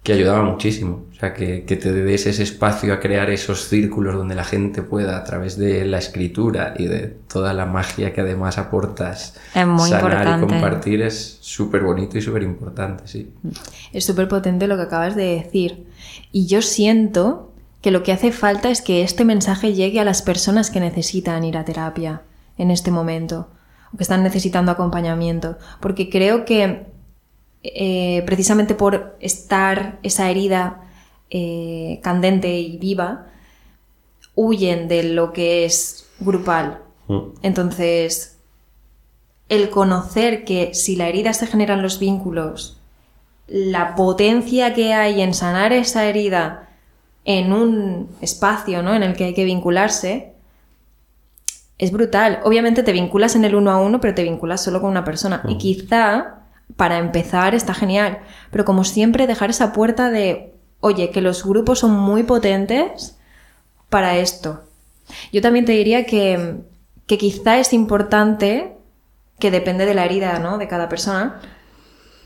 [0.02, 1.04] Que ayudaba muchísimo.
[1.12, 4.82] O sea, que, que, te des ese espacio a crear esos círculos donde la gente
[4.82, 9.66] pueda, a través de la escritura y de toda la magia que además aportas, es
[9.66, 10.46] muy sanar importante.
[10.46, 13.30] y compartir, es súper bonito y súper importante, sí.
[13.92, 15.86] Es súper potente lo que acabas de decir.
[16.32, 20.22] Y yo siento que lo que hace falta es que este mensaje llegue a las
[20.22, 22.22] personas que necesitan ir a terapia
[22.56, 23.48] en este momento,
[23.92, 26.86] o que están necesitando acompañamiento, porque creo que
[27.62, 30.88] eh, precisamente por estar esa herida
[31.28, 33.26] eh, candente y viva,
[34.34, 36.80] huyen de lo que es grupal.
[37.08, 37.20] Mm.
[37.42, 38.38] Entonces,
[39.48, 42.80] el conocer que si la herida se generan los vínculos,
[43.46, 46.68] la potencia que hay en sanar esa herida
[47.24, 48.94] en un espacio ¿no?
[48.94, 50.32] en el que hay que vincularse,
[51.76, 52.40] es brutal.
[52.44, 55.42] Obviamente te vinculas en el uno a uno, pero te vinculas solo con una persona.
[55.48, 56.39] Y quizá
[56.76, 58.18] para empezar está genial,
[58.50, 63.18] pero como siempre dejar esa puerta de, oye, que los grupos son muy potentes
[63.88, 64.62] para esto.
[65.32, 66.60] Yo también te diría que,
[67.06, 68.76] que quizá es importante,
[69.38, 70.58] que depende de la herida ¿no?
[70.58, 71.40] de cada persona,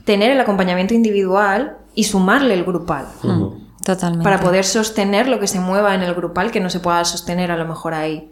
[0.05, 3.07] tener el acompañamiento individual y sumarle el grupal.
[3.23, 4.25] Mm, Totalmente.
[4.25, 7.51] Para poder sostener lo que se mueva en el grupal que no se pueda sostener
[7.51, 8.31] a lo mejor ahí.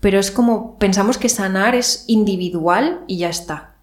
[0.00, 3.75] Pero es como pensamos que sanar es individual y ya está.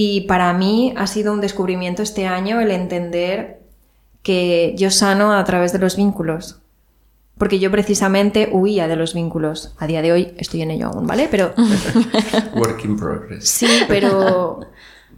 [0.00, 3.58] Y para mí ha sido un descubrimiento este año el entender
[4.22, 6.60] que yo sano a través de los vínculos.
[7.36, 9.74] Porque yo precisamente huía de los vínculos.
[9.76, 11.26] A día de hoy estoy en ello aún, ¿vale?
[11.28, 11.52] Pero
[12.54, 13.48] Work in progress.
[13.48, 14.60] sí, pero,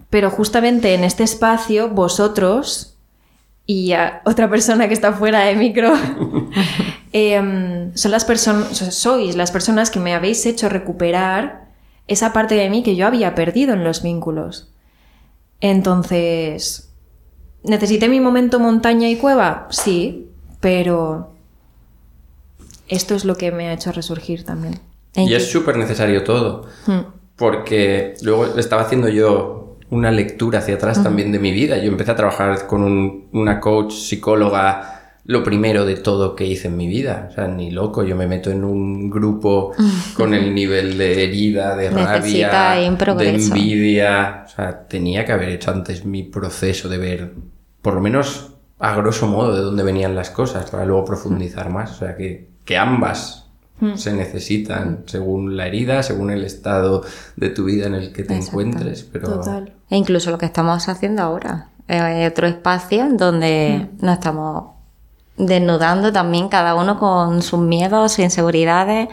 [0.08, 2.96] pero justamente en este espacio vosotros
[3.66, 5.92] y a otra persona que está fuera de micro
[7.12, 11.69] em, son las personas, sois las personas que me habéis hecho recuperar
[12.10, 14.68] esa parte de mí que yo había perdido en los vínculos.
[15.60, 16.90] Entonces,
[17.62, 19.68] ¿necesité mi momento montaña y cueva?
[19.70, 20.28] Sí,
[20.60, 21.30] pero
[22.88, 24.80] esto es lo que me ha hecho resurgir también.
[25.14, 26.66] Y es súper necesario todo.
[26.86, 27.00] Hmm.
[27.36, 31.78] Porque luego estaba haciendo yo una lectura hacia atrás también de mi vida.
[31.78, 34.99] Yo empecé a trabajar con un- una coach psicóloga
[35.30, 37.28] lo primero de todo que hice en mi vida.
[37.30, 39.72] O sea, ni loco, yo me meto en un grupo
[40.14, 44.44] con el nivel de herida, de Necesita rabia, de envidia.
[44.44, 47.32] O sea, tenía que haber hecho antes mi proceso de ver,
[47.80, 51.92] por lo menos a grosso modo, de dónde venían las cosas, para luego profundizar más.
[51.92, 53.46] O sea, que, que ambas
[53.94, 57.04] se necesitan según la herida, según el estado
[57.36, 58.60] de tu vida en el que te Exacto.
[58.60, 59.04] encuentres.
[59.04, 59.74] Pero Total.
[59.88, 61.68] E incluso lo que estamos haciendo ahora.
[61.86, 64.79] Eh, otro espacio en donde nos estamos
[65.46, 69.08] desnudando también cada uno con sus miedos, sus inseguridades,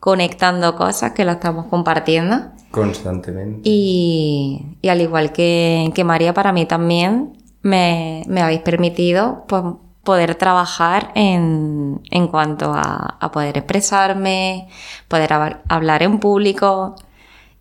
[0.00, 2.36] conectando cosas que lo estamos compartiendo.
[2.70, 3.60] constantemente.
[3.64, 9.62] Y, y al igual que, que María, para mí también me, me habéis permitido pues,
[10.02, 14.68] poder trabajar en, en cuanto a, a poder expresarme,
[15.08, 16.96] poder hab- hablar en público.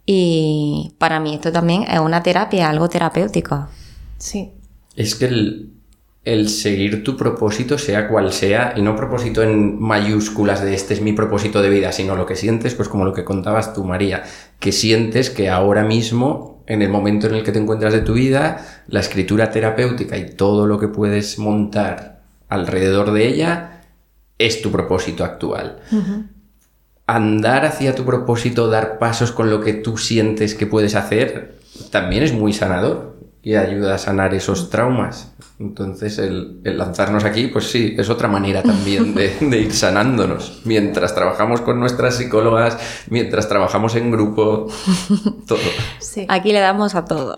[0.06, 3.68] Y para mí esto también es una terapia, algo terapéutico.
[4.18, 4.52] Sí.
[4.98, 5.73] Es que el,
[6.26, 11.02] el seguir tu propósito, sea cual sea, y no propósito en mayúsculas de este es
[11.02, 14.24] mi propósito de vida, sino lo que sientes, pues como lo que contabas tú, María,
[14.60, 18.14] que sientes que ahora mismo, en el momento en el que te encuentras de tu
[18.14, 23.82] vida, la escritura terapéutica y todo lo que puedes montar alrededor de ella
[24.38, 25.80] es tu propósito actual.
[27.06, 31.60] Andar hacia tu propósito, dar pasos con lo que tú sientes que puedes hacer,
[31.92, 33.13] también es muy sanador
[33.44, 35.34] y ayuda a sanar esos traumas.
[35.60, 40.62] Entonces, el, el lanzarnos aquí, pues sí, es otra manera también de, de ir sanándonos.
[40.64, 42.78] Mientras trabajamos con nuestras psicólogas,
[43.10, 44.68] mientras trabajamos en grupo,
[45.48, 45.60] todo.
[46.00, 46.26] Sí.
[46.30, 47.36] Aquí le damos a todo.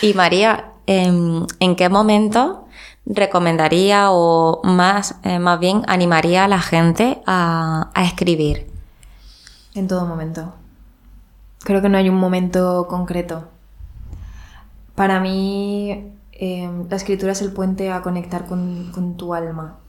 [0.00, 2.64] y María, ¿en, en qué momento
[3.04, 8.66] recomendaría o más, eh, más bien animaría a la gente a, a escribir?
[9.74, 10.54] En todo momento.
[11.64, 13.51] Creo que no hay un momento concreto.
[15.02, 19.80] Para mí, eh, la escritura es el puente a conectar con, tu alma.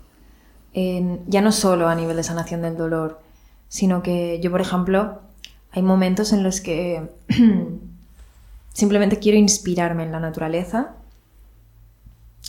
[0.73, 3.21] Ya no solo a nivel de sanación del dolor,
[3.69, 5.21] sino que yo, por ejemplo,
[5.69, 7.11] hay momentos en los que
[8.73, 10.95] simplemente quiero inspirarme en la naturaleza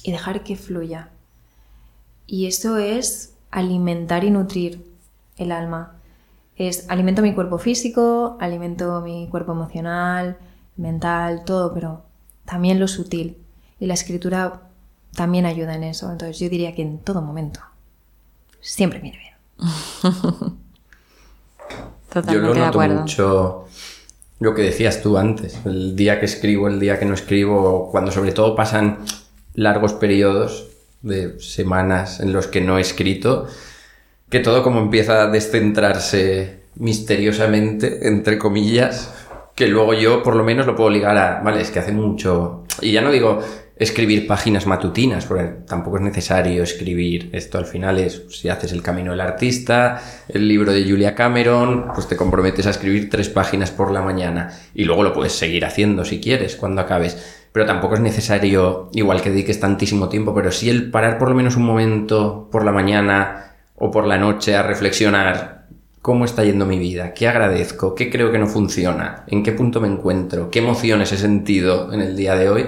[0.03, 1.11] y dejar que fluya.
[2.27, 4.91] Y eso es alimentar y nutrir
[5.37, 5.97] el alma.
[6.57, 10.39] Es alimento mi cuerpo físico, alimento mi cuerpo emocional,
[10.79, 12.14] mental, todo, pero
[12.45, 13.39] también lo sutil.
[13.81, 14.63] Y la escritura
[15.15, 16.11] también ayuda en eso.
[16.11, 17.61] Entonces yo diría que en todo momento.
[18.61, 19.35] Siempre viene bien.
[22.15, 23.01] Yo Totalmente lo de noto acuerdo.
[23.01, 23.65] mucho
[24.39, 28.13] lo que decías tú antes, el día que escribo, el día que no escribo, cuando
[28.13, 28.99] sobre todo pasan
[29.55, 30.69] largos periodos
[31.03, 33.47] de semanas en los que no he escrito,
[34.29, 39.13] que todo como empieza a descentrarse misteriosamente, entre comillas,
[39.55, 42.65] que luego yo por lo menos lo puedo ligar a, vale, es que hace mucho,
[42.81, 43.41] y ya no digo
[43.77, 48.83] escribir páginas matutinas, porque tampoco es necesario escribir esto al final es, si haces el
[48.83, 53.71] camino del artista, el libro de Julia Cameron, pues te comprometes a escribir tres páginas
[53.71, 57.41] por la mañana y luego lo puedes seguir haciendo si quieres cuando acabes.
[57.53, 61.37] Pero tampoco es necesario, igual que dediques tantísimo tiempo, pero sí el parar por lo
[61.37, 65.64] menos un momento por la mañana o por la noche a reflexionar
[66.05, 69.81] cómo está yendo mi vida, qué agradezco, qué creo que no funciona, en qué punto
[69.81, 72.67] me encuentro, qué emociones he sentido en el día de hoy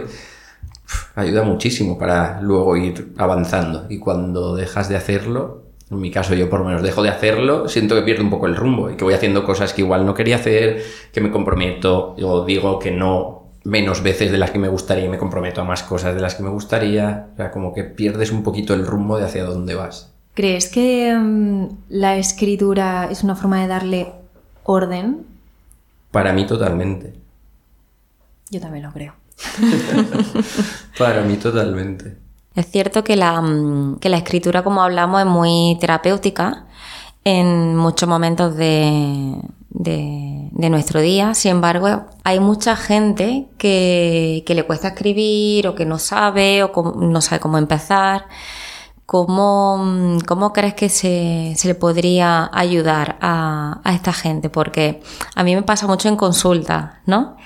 [1.14, 3.84] ayuda muchísimo para luego ir avanzando.
[3.90, 7.68] Y cuando dejas de hacerlo, en mi caso yo por lo menos dejo de hacerlo,
[7.68, 10.14] siento que pierdo un poco el rumbo y que voy haciendo cosas que igual no
[10.14, 10.82] quería hacer,
[11.12, 15.10] que me comprometo o digo que no menos veces de las que me gustaría y
[15.10, 17.28] me comprometo a más cosas de las que me gustaría.
[17.34, 20.15] O sea, como que pierdes un poquito el rumbo de hacia dónde vas.
[20.36, 24.12] ¿Crees que mm, la escritura es una forma de darle
[24.64, 25.26] orden?
[26.10, 27.14] Para mí totalmente.
[28.50, 29.14] Yo también lo creo.
[30.98, 32.18] Para mí totalmente.
[32.54, 36.66] Es cierto que la, mm, que la escritura, como hablamos, es muy terapéutica
[37.24, 41.32] en muchos momentos de, de, nuestro día.
[41.32, 47.22] Sin embargo, hay mucha gente que, le cuesta escribir o que no sabe o no
[47.22, 48.26] sabe cómo empezar.
[49.06, 54.50] ¿Cómo, cómo crees que se, se, le podría ayudar a, a, esta gente?
[54.50, 55.00] Porque
[55.36, 57.36] a mí me pasa mucho en consulta, ¿no?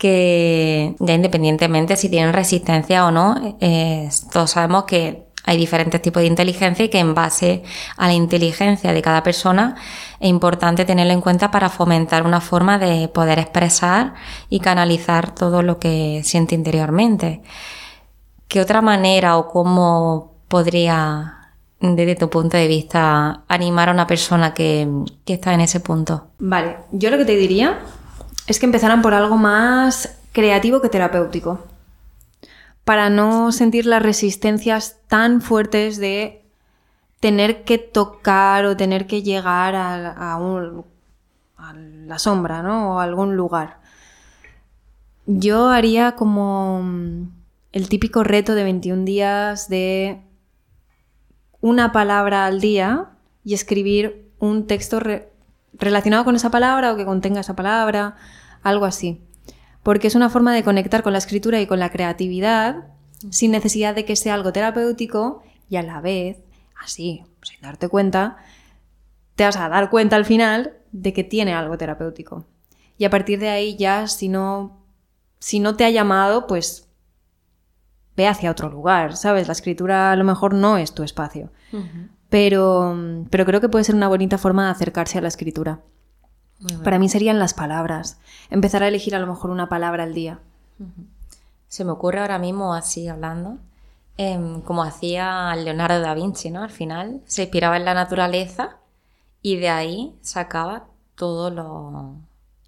[0.00, 3.58] que ya independientemente si tienen resistencia o no,
[4.32, 7.64] todos sabemos que hay diferentes tipos de inteligencia y que en base
[7.98, 9.76] a la inteligencia de cada persona
[10.18, 14.14] es importante tenerlo en cuenta para fomentar una forma de poder expresar
[14.48, 17.42] y canalizar todo lo que siente interiormente.
[18.48, 24.52] ¿Qué otra manera o cómo podría, desde tu punto de vista, animar a una persona
[24.52, 24.86] que,
[25.24, 26.26] que está en ese punto?
[26.40, 27.78] Vale, yo lo que te diría
[28.48, 31.64] es que empezaran por algo más creativo que terapéutico.
[32.84, 36.42] Para no sentir las resistencias tan fuertes de
[37.20, 42.96] tener que tocar o tener que llegar a, a la sombra, ¿no?
[42.96, 43.78] O a algún lugar.
[45.26, 46.82] Yo haría como
[47.70, 50.22] el típico reto de 21 días de
[51.60, 53.10] una palabra al día
[53.44, 55.00] y escribir un texto
[55.72, 58.16] relacionado con esa palabra o que contenga esa palabra
[58.62, 59.22] algo así.
[59.82, 62.84] Porque es una forma de conectar con la escritura y con la creatividad
[63.30, 66.38] sin necesidad de que sea algo terapéutico y a la vez,
[66.82, 68.38] así, sin darte cuenta,
[69.34, 72.46] te vas a dar cuenta al final de que tiene algo terapéutico.
[72.96, 74.84] Y a partir de ahí ya, si no,
[75.38, 76.88] si no te ha llamado, pues
[78.20, 79.46] ve hacia otro lugar, ¿sabes?
[79.48, 81.50] La escritura a lo mejor no es tu espacio.
[82.28, 82.94] pero,
[83.30, 85.80] pero creo que puede ser una bonita forma de acercarse a la escritura.
[86.84, 88.18] Para mí serían las palabras.
[88.50, 90.40] Empezar a elegir a lo mejor una palabra al día.
[91.68, 93.58] Se me ocurre ahora mismo así hablando,
[94.18, 96.62] em, como hacía Leonardo da Vinci, ¿no?
[96.62, 98.76] Al final se inspiraba en la naturaleza
[99.40, 102.16] y de ahí sacaba todo lo,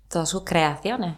[0.08, 1.16] todas sus creaciones.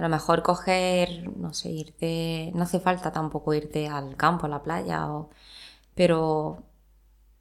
[0.00, 4.48] A lo mejor coger, no sé, irte, no hace falta tampoco irte al campo, a
[4.48, 5.28] la playa, o,
[5.94, 6.64] pero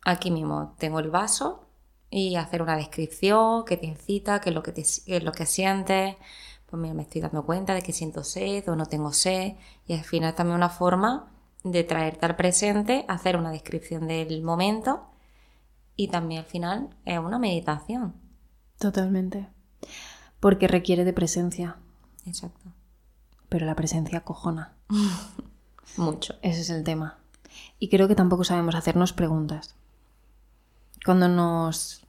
[0.03, 1.69] aquí mismo tengo el vaso,
[2.09, 5.45] y hacer una descripción que te incita, qué es lo que, te, es lo que
[5.45, 6.17] sientes.
[6.65, 9.53] Pues mira, me estoy dando cuenta de que siento sed o no tengo sed.
[9.85, 11.31] Y al final también una forma
[11.63, 15.05] de traerte al presente, hacer una descripción del momento
[15.95, 18.15] y también al final es una meditación.
[18.79, 19.47] Totalmente.
[20.39, 21.77] Porque requiere de presencia.
[22.29, 22.71] Exacto.
[23.49, 24.73] Pero la presencia cojona.
[25.97, 26.35] Mucho.
[26.41, 27.17] Ese es el tema.
[27.79, 29.75] Y creo que tampoco sabemos hacernos preguntas
[31.05, 32.05] cuando nos,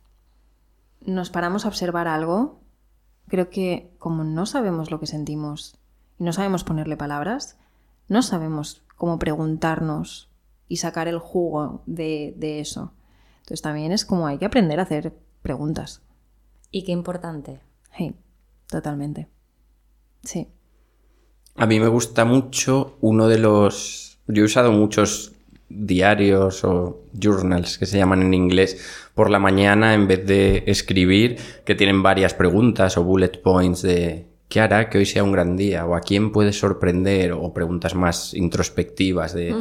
[1.00, 2.60] nos paramos a observar algo,
[3.28, 5.78] creo que como no sabemos lo que sentimos
[6.18, 7.58] y no sabemos ponerle palabras,
[8.08, 10.28] no sabemos cómo preguntarnos
[10.68, 12.92] y sacar el jugo de, eso.
[13.38, 16.02] Entonces también es como hay que aprender a hacer preguntas.
[16.70, 17.60] Y qué importante.
[17.96, 18.14] Sí,
[18.68, 19.28] totalmente.
[20.22, 20.48] Sí.
[21.56, 24.18] A mí me gusta mucho uno de los...
[24.26, 25.32] Yo he usado muchos
[25.68, 31.36] diarios o journals que se llaman en inglés por la mañana en vez de escribir
[31.64, 35.56] que tienen varias preguntas o bullet points de ¿qué hará que hoy sea un gran
[35.56, 35.86] día?
[35.86, 37.32] o ¿a quién puedes sorprender?
[37.32, 39.54] o preguntas más introspectivas de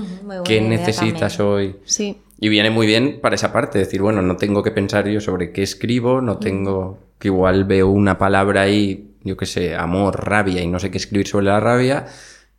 [0.43, 1.75] ¿qué necesitas hoy?
[1.85, 2.17] Sí.
[2.41, 5.51] Y viene muy bien para esa parte, decir, bueno, no tengo que pensar yo sobre
[5.51, 10.61] qué escribo, no tengo que igual veo una palabra ahí, yo qué sé, amor, rabia
[10.61, 12.05] y no sé qué escribir sobre la rabia,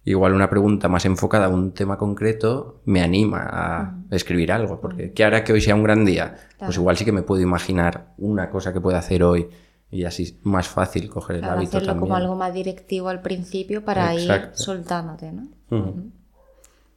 [0.05, 4.81] igual una pregunta más enfocada a un tema concreto me anima a escribir algo.
[4.81, 6.37] Porque ¿qué hará que hoy sea un gran día?
[6.59, 9.49] Pues igual sí que me puedo imaginar una cosa que pueda hacer hoy
[9.91, 12.01] y así es más fácil coger el Claro, hábito hacerlo también.
[12.03, 14.59] como algo más directivo al principio para ir Exacto.
[14.59, 15.49] soltándote, ¿no?
[15.71, 16.11] Ujú.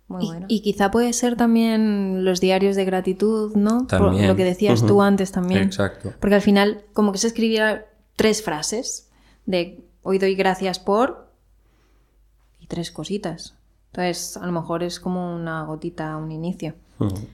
[0.09, 0.45] Muy Y- bueno.
[0.49, 3.87] Y, quizá puede ser también los diarios de gratitud, ¿no?
[3.87, 5.63] Por lo que decías tú antes también.
[5.63, 6.13] Exacto.
[6.19, 7.85] Porque al final, como que se escribía
[8.15, 9.09] tres frases
[9.45, 11.31] de hoy doy gracias por
[12.59, 13.55] y tres cositas.
[13.91, 16.73] Entonces, a lo mejor es como una gotita, un inicio.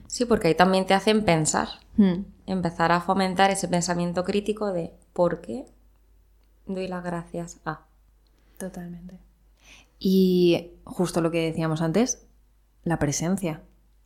[0.08, 1.68] Sí, porque ahí también te hacen pensar.
[1.96, 2.24] Hmm.
[2.46, 5.66] Empezar a fomentar ese pensamiento crítico de ¿por qué
[6.66, 7.86] doy las gracias a?
[8.58, 9.18] Totalmente.
[9.98, 12.26] Y justo lo que decíamos antes,
[12.84, 13.62] la presencia.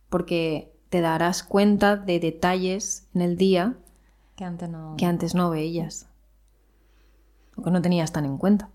[0.09, 3.75] Porque te darás cuenta de detalles en el día
[4.35, 4.95] Que antes no...
[4.97, 6.07] que antes no veías.
[7.63, 8.69] Que no tenías tan en cuenta.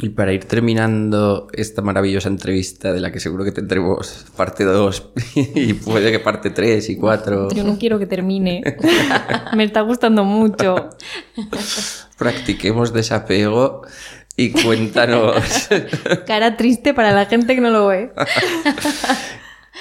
[0.00, 5.10] Y para ir terminando esta maravillosa entrevista de la que seguro que tendremos parte 2
[5.34, 8.62] y puede que parte 3 y 4, Yo no quiero que termine.
[9.56, 10.90] Me está gustando mucho.
[12.16, 13.82] practiquemos desapego
[14.36, 15.68] y cuéntanos
[16.26, 18.12] Cara triste para la gente que no lo ve.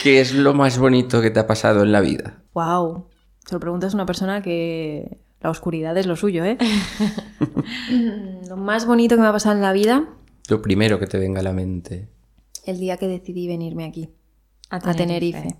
[0.01, 2.41] qué es lo más bonito que te ha pasado en la vida.
[2.55, 3.05] Wow.
[3.45, 6.57] Se lo preguntas a una persona que la oscuridad es lo suyo, ¿eh?
[8.49, 10.07] lo más bonito que me ha pasado en la vida,
[10.49, 12.07] Lo primero que te venga a la mente.
[12.65, 14.09] el día que decidí venirme aquí,
[14.69, 15.55] A a Tenerife.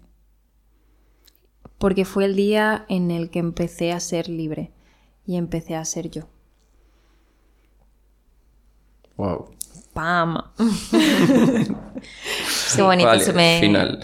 [1.78, 4.71] Porque fue el día en el que empecé a ser libre
[5.25, 6.23] y empecé a ser yo.
[9.17, 9.49] Wow.
[9.93, 10.38] ¡Pam!
[12.75, 13.07] Qué bonito.
[13.07, 14.03] Vale, se, me, final.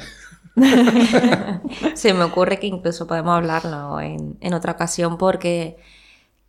[1.96, 5.78] se me ocurre que incluso podemos hablarlo en, en otra ocasión porque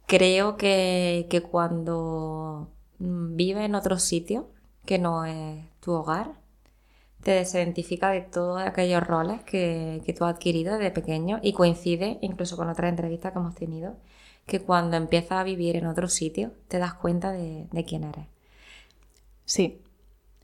[0.07, 4.51] creo que, que cuando mm, vives en otro sitio
[4.85, 6.33] que no es tu hogar,
[7.23, 12.19] te desidentifica de todos aquellos roles que, que tú has adquirido desde pequeño y coincide
[12.21, 13.97] incluso con otras entrevistas que hemos tenido,
[14.47, 18.27] que cuando empiezas a vivir en otro sitio te das cuenta de, de quién eres.
[19.45, 19.81] Sí.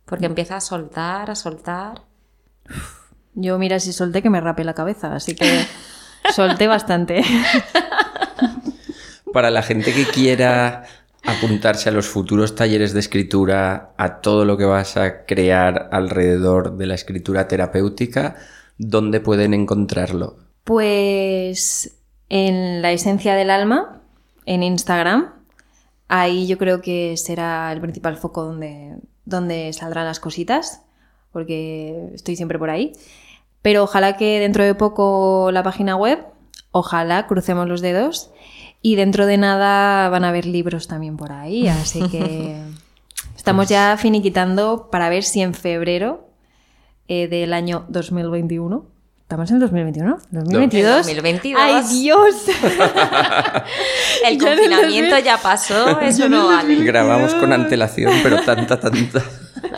[0.07, 2.03] Porque empiezas a soltar, a soltar.
[3.35, 5.64] Yo, mira, si solté que me rapé la cabeza, así que
[6.35, 7.22] solté bastante.
[9.33, 10.85] Para la gente que quiera
[11.24, 16.76] apuntarse a los futuros talleres de escritura, a todo lo que vas a crear alrededor
[16.76, 18.37] de la escritura terapéutica,
[18.78, 20.39] ¿dónde pueden encontrarlo?
[20.64, 21.97] Pues
[22.28, 24.03] en la esencia del alma,
[24.47, 25.33] en Instagram,
[26.09, 30.83] ahí yo creo que será el principal foco donde, donde saldrán las cositas,
[31.33, 32.93] porque estoy siempre por ahí.
[33.62, 36.24] Pero ojalá que dentro de poco la página web,
[36.72, 38.31] ojalá crucemos los dedos.
[38.83, 42.57] Y dentro de nada van a haber libros también por ahí, así que
[43.37, 46.31] estamos ya finiquitando para ver si en febrero
[47.09, 48.87] eh, del año 2021.
[49.20, 50.18] ¿Estamos en 2021?
[50.33, 50.97] ¿2022?
[50.97, 51.62] 2022.
[51.62, 52.35] ¡Ay, Dios!
[54.26, 55.24] El confinamiento 2000.
[55.24, 56.83] ya pasó, eso no vale.
[56.83, 59.22] Grabamos con antelación, pero tanta, tanta.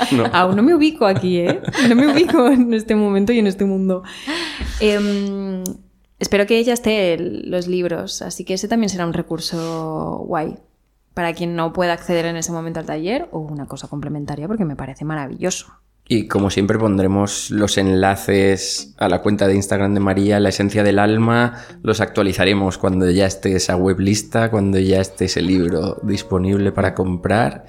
[0.13, 0.27] No.
[0.33, 1.61] Aún no me ubico aquí, ¿eh?
[1.89, 4.03] No me ubico en este momento y en este mundo.
[4.81, 5.63] Em,
[6.19, 10.57] espero que ya esté el- los libros, así que ese también será un recurso guay
[11.15, 14.65] para quien no pueda acceder en ese momento al taller o una cosa complementaria porque
[14.65, 15.67] me parece maravilloso.
[16.09, 20.83] Y como siempre pondremos los enlaces a la cuenta de Instagram de María, la esencia
[20.83, 25.99] del alma, los actualizaremos cuando ya esté esa web lista, cuando ya esté ese libro
[26.03, 27.67] disponible para comprar.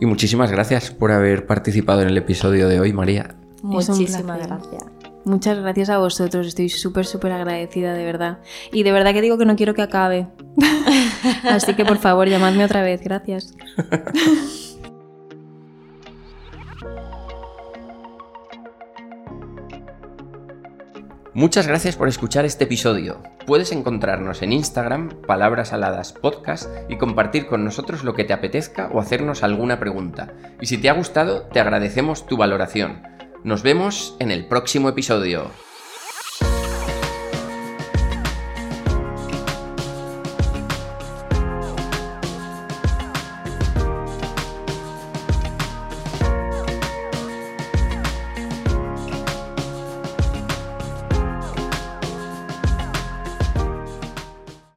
[0.00, 3.34] Y muchísimas gracias por haber participado en el episodio de hoy, María.
[3.62, 4.84] Muchísimas gracias.
[5.24, 8.38] Muchas gracias a vosotros, estoy súper, súper agradecida, de verdad.
[8.72, 10.28] Y de verdad que digo que no quiero que acabe.
[11.44, 13.54] Así que por favor, llamadme otra vez, gracias.
[21.38, 23.22] Muchas gracias por escuchar este episodio.
[23.46, 28.90] Puedes encontrarnos en Instagram, Palabras Aladas Podcast, y compartir con nosotros lo que te apetezca
[28.92, 30.32] o hacernos alguna pregunta.
[30.60, 33.02] Y si te ha gustado, te agradecemos tu valoración.
[33.44, 35.52] Nos vemos en el próximo episodio.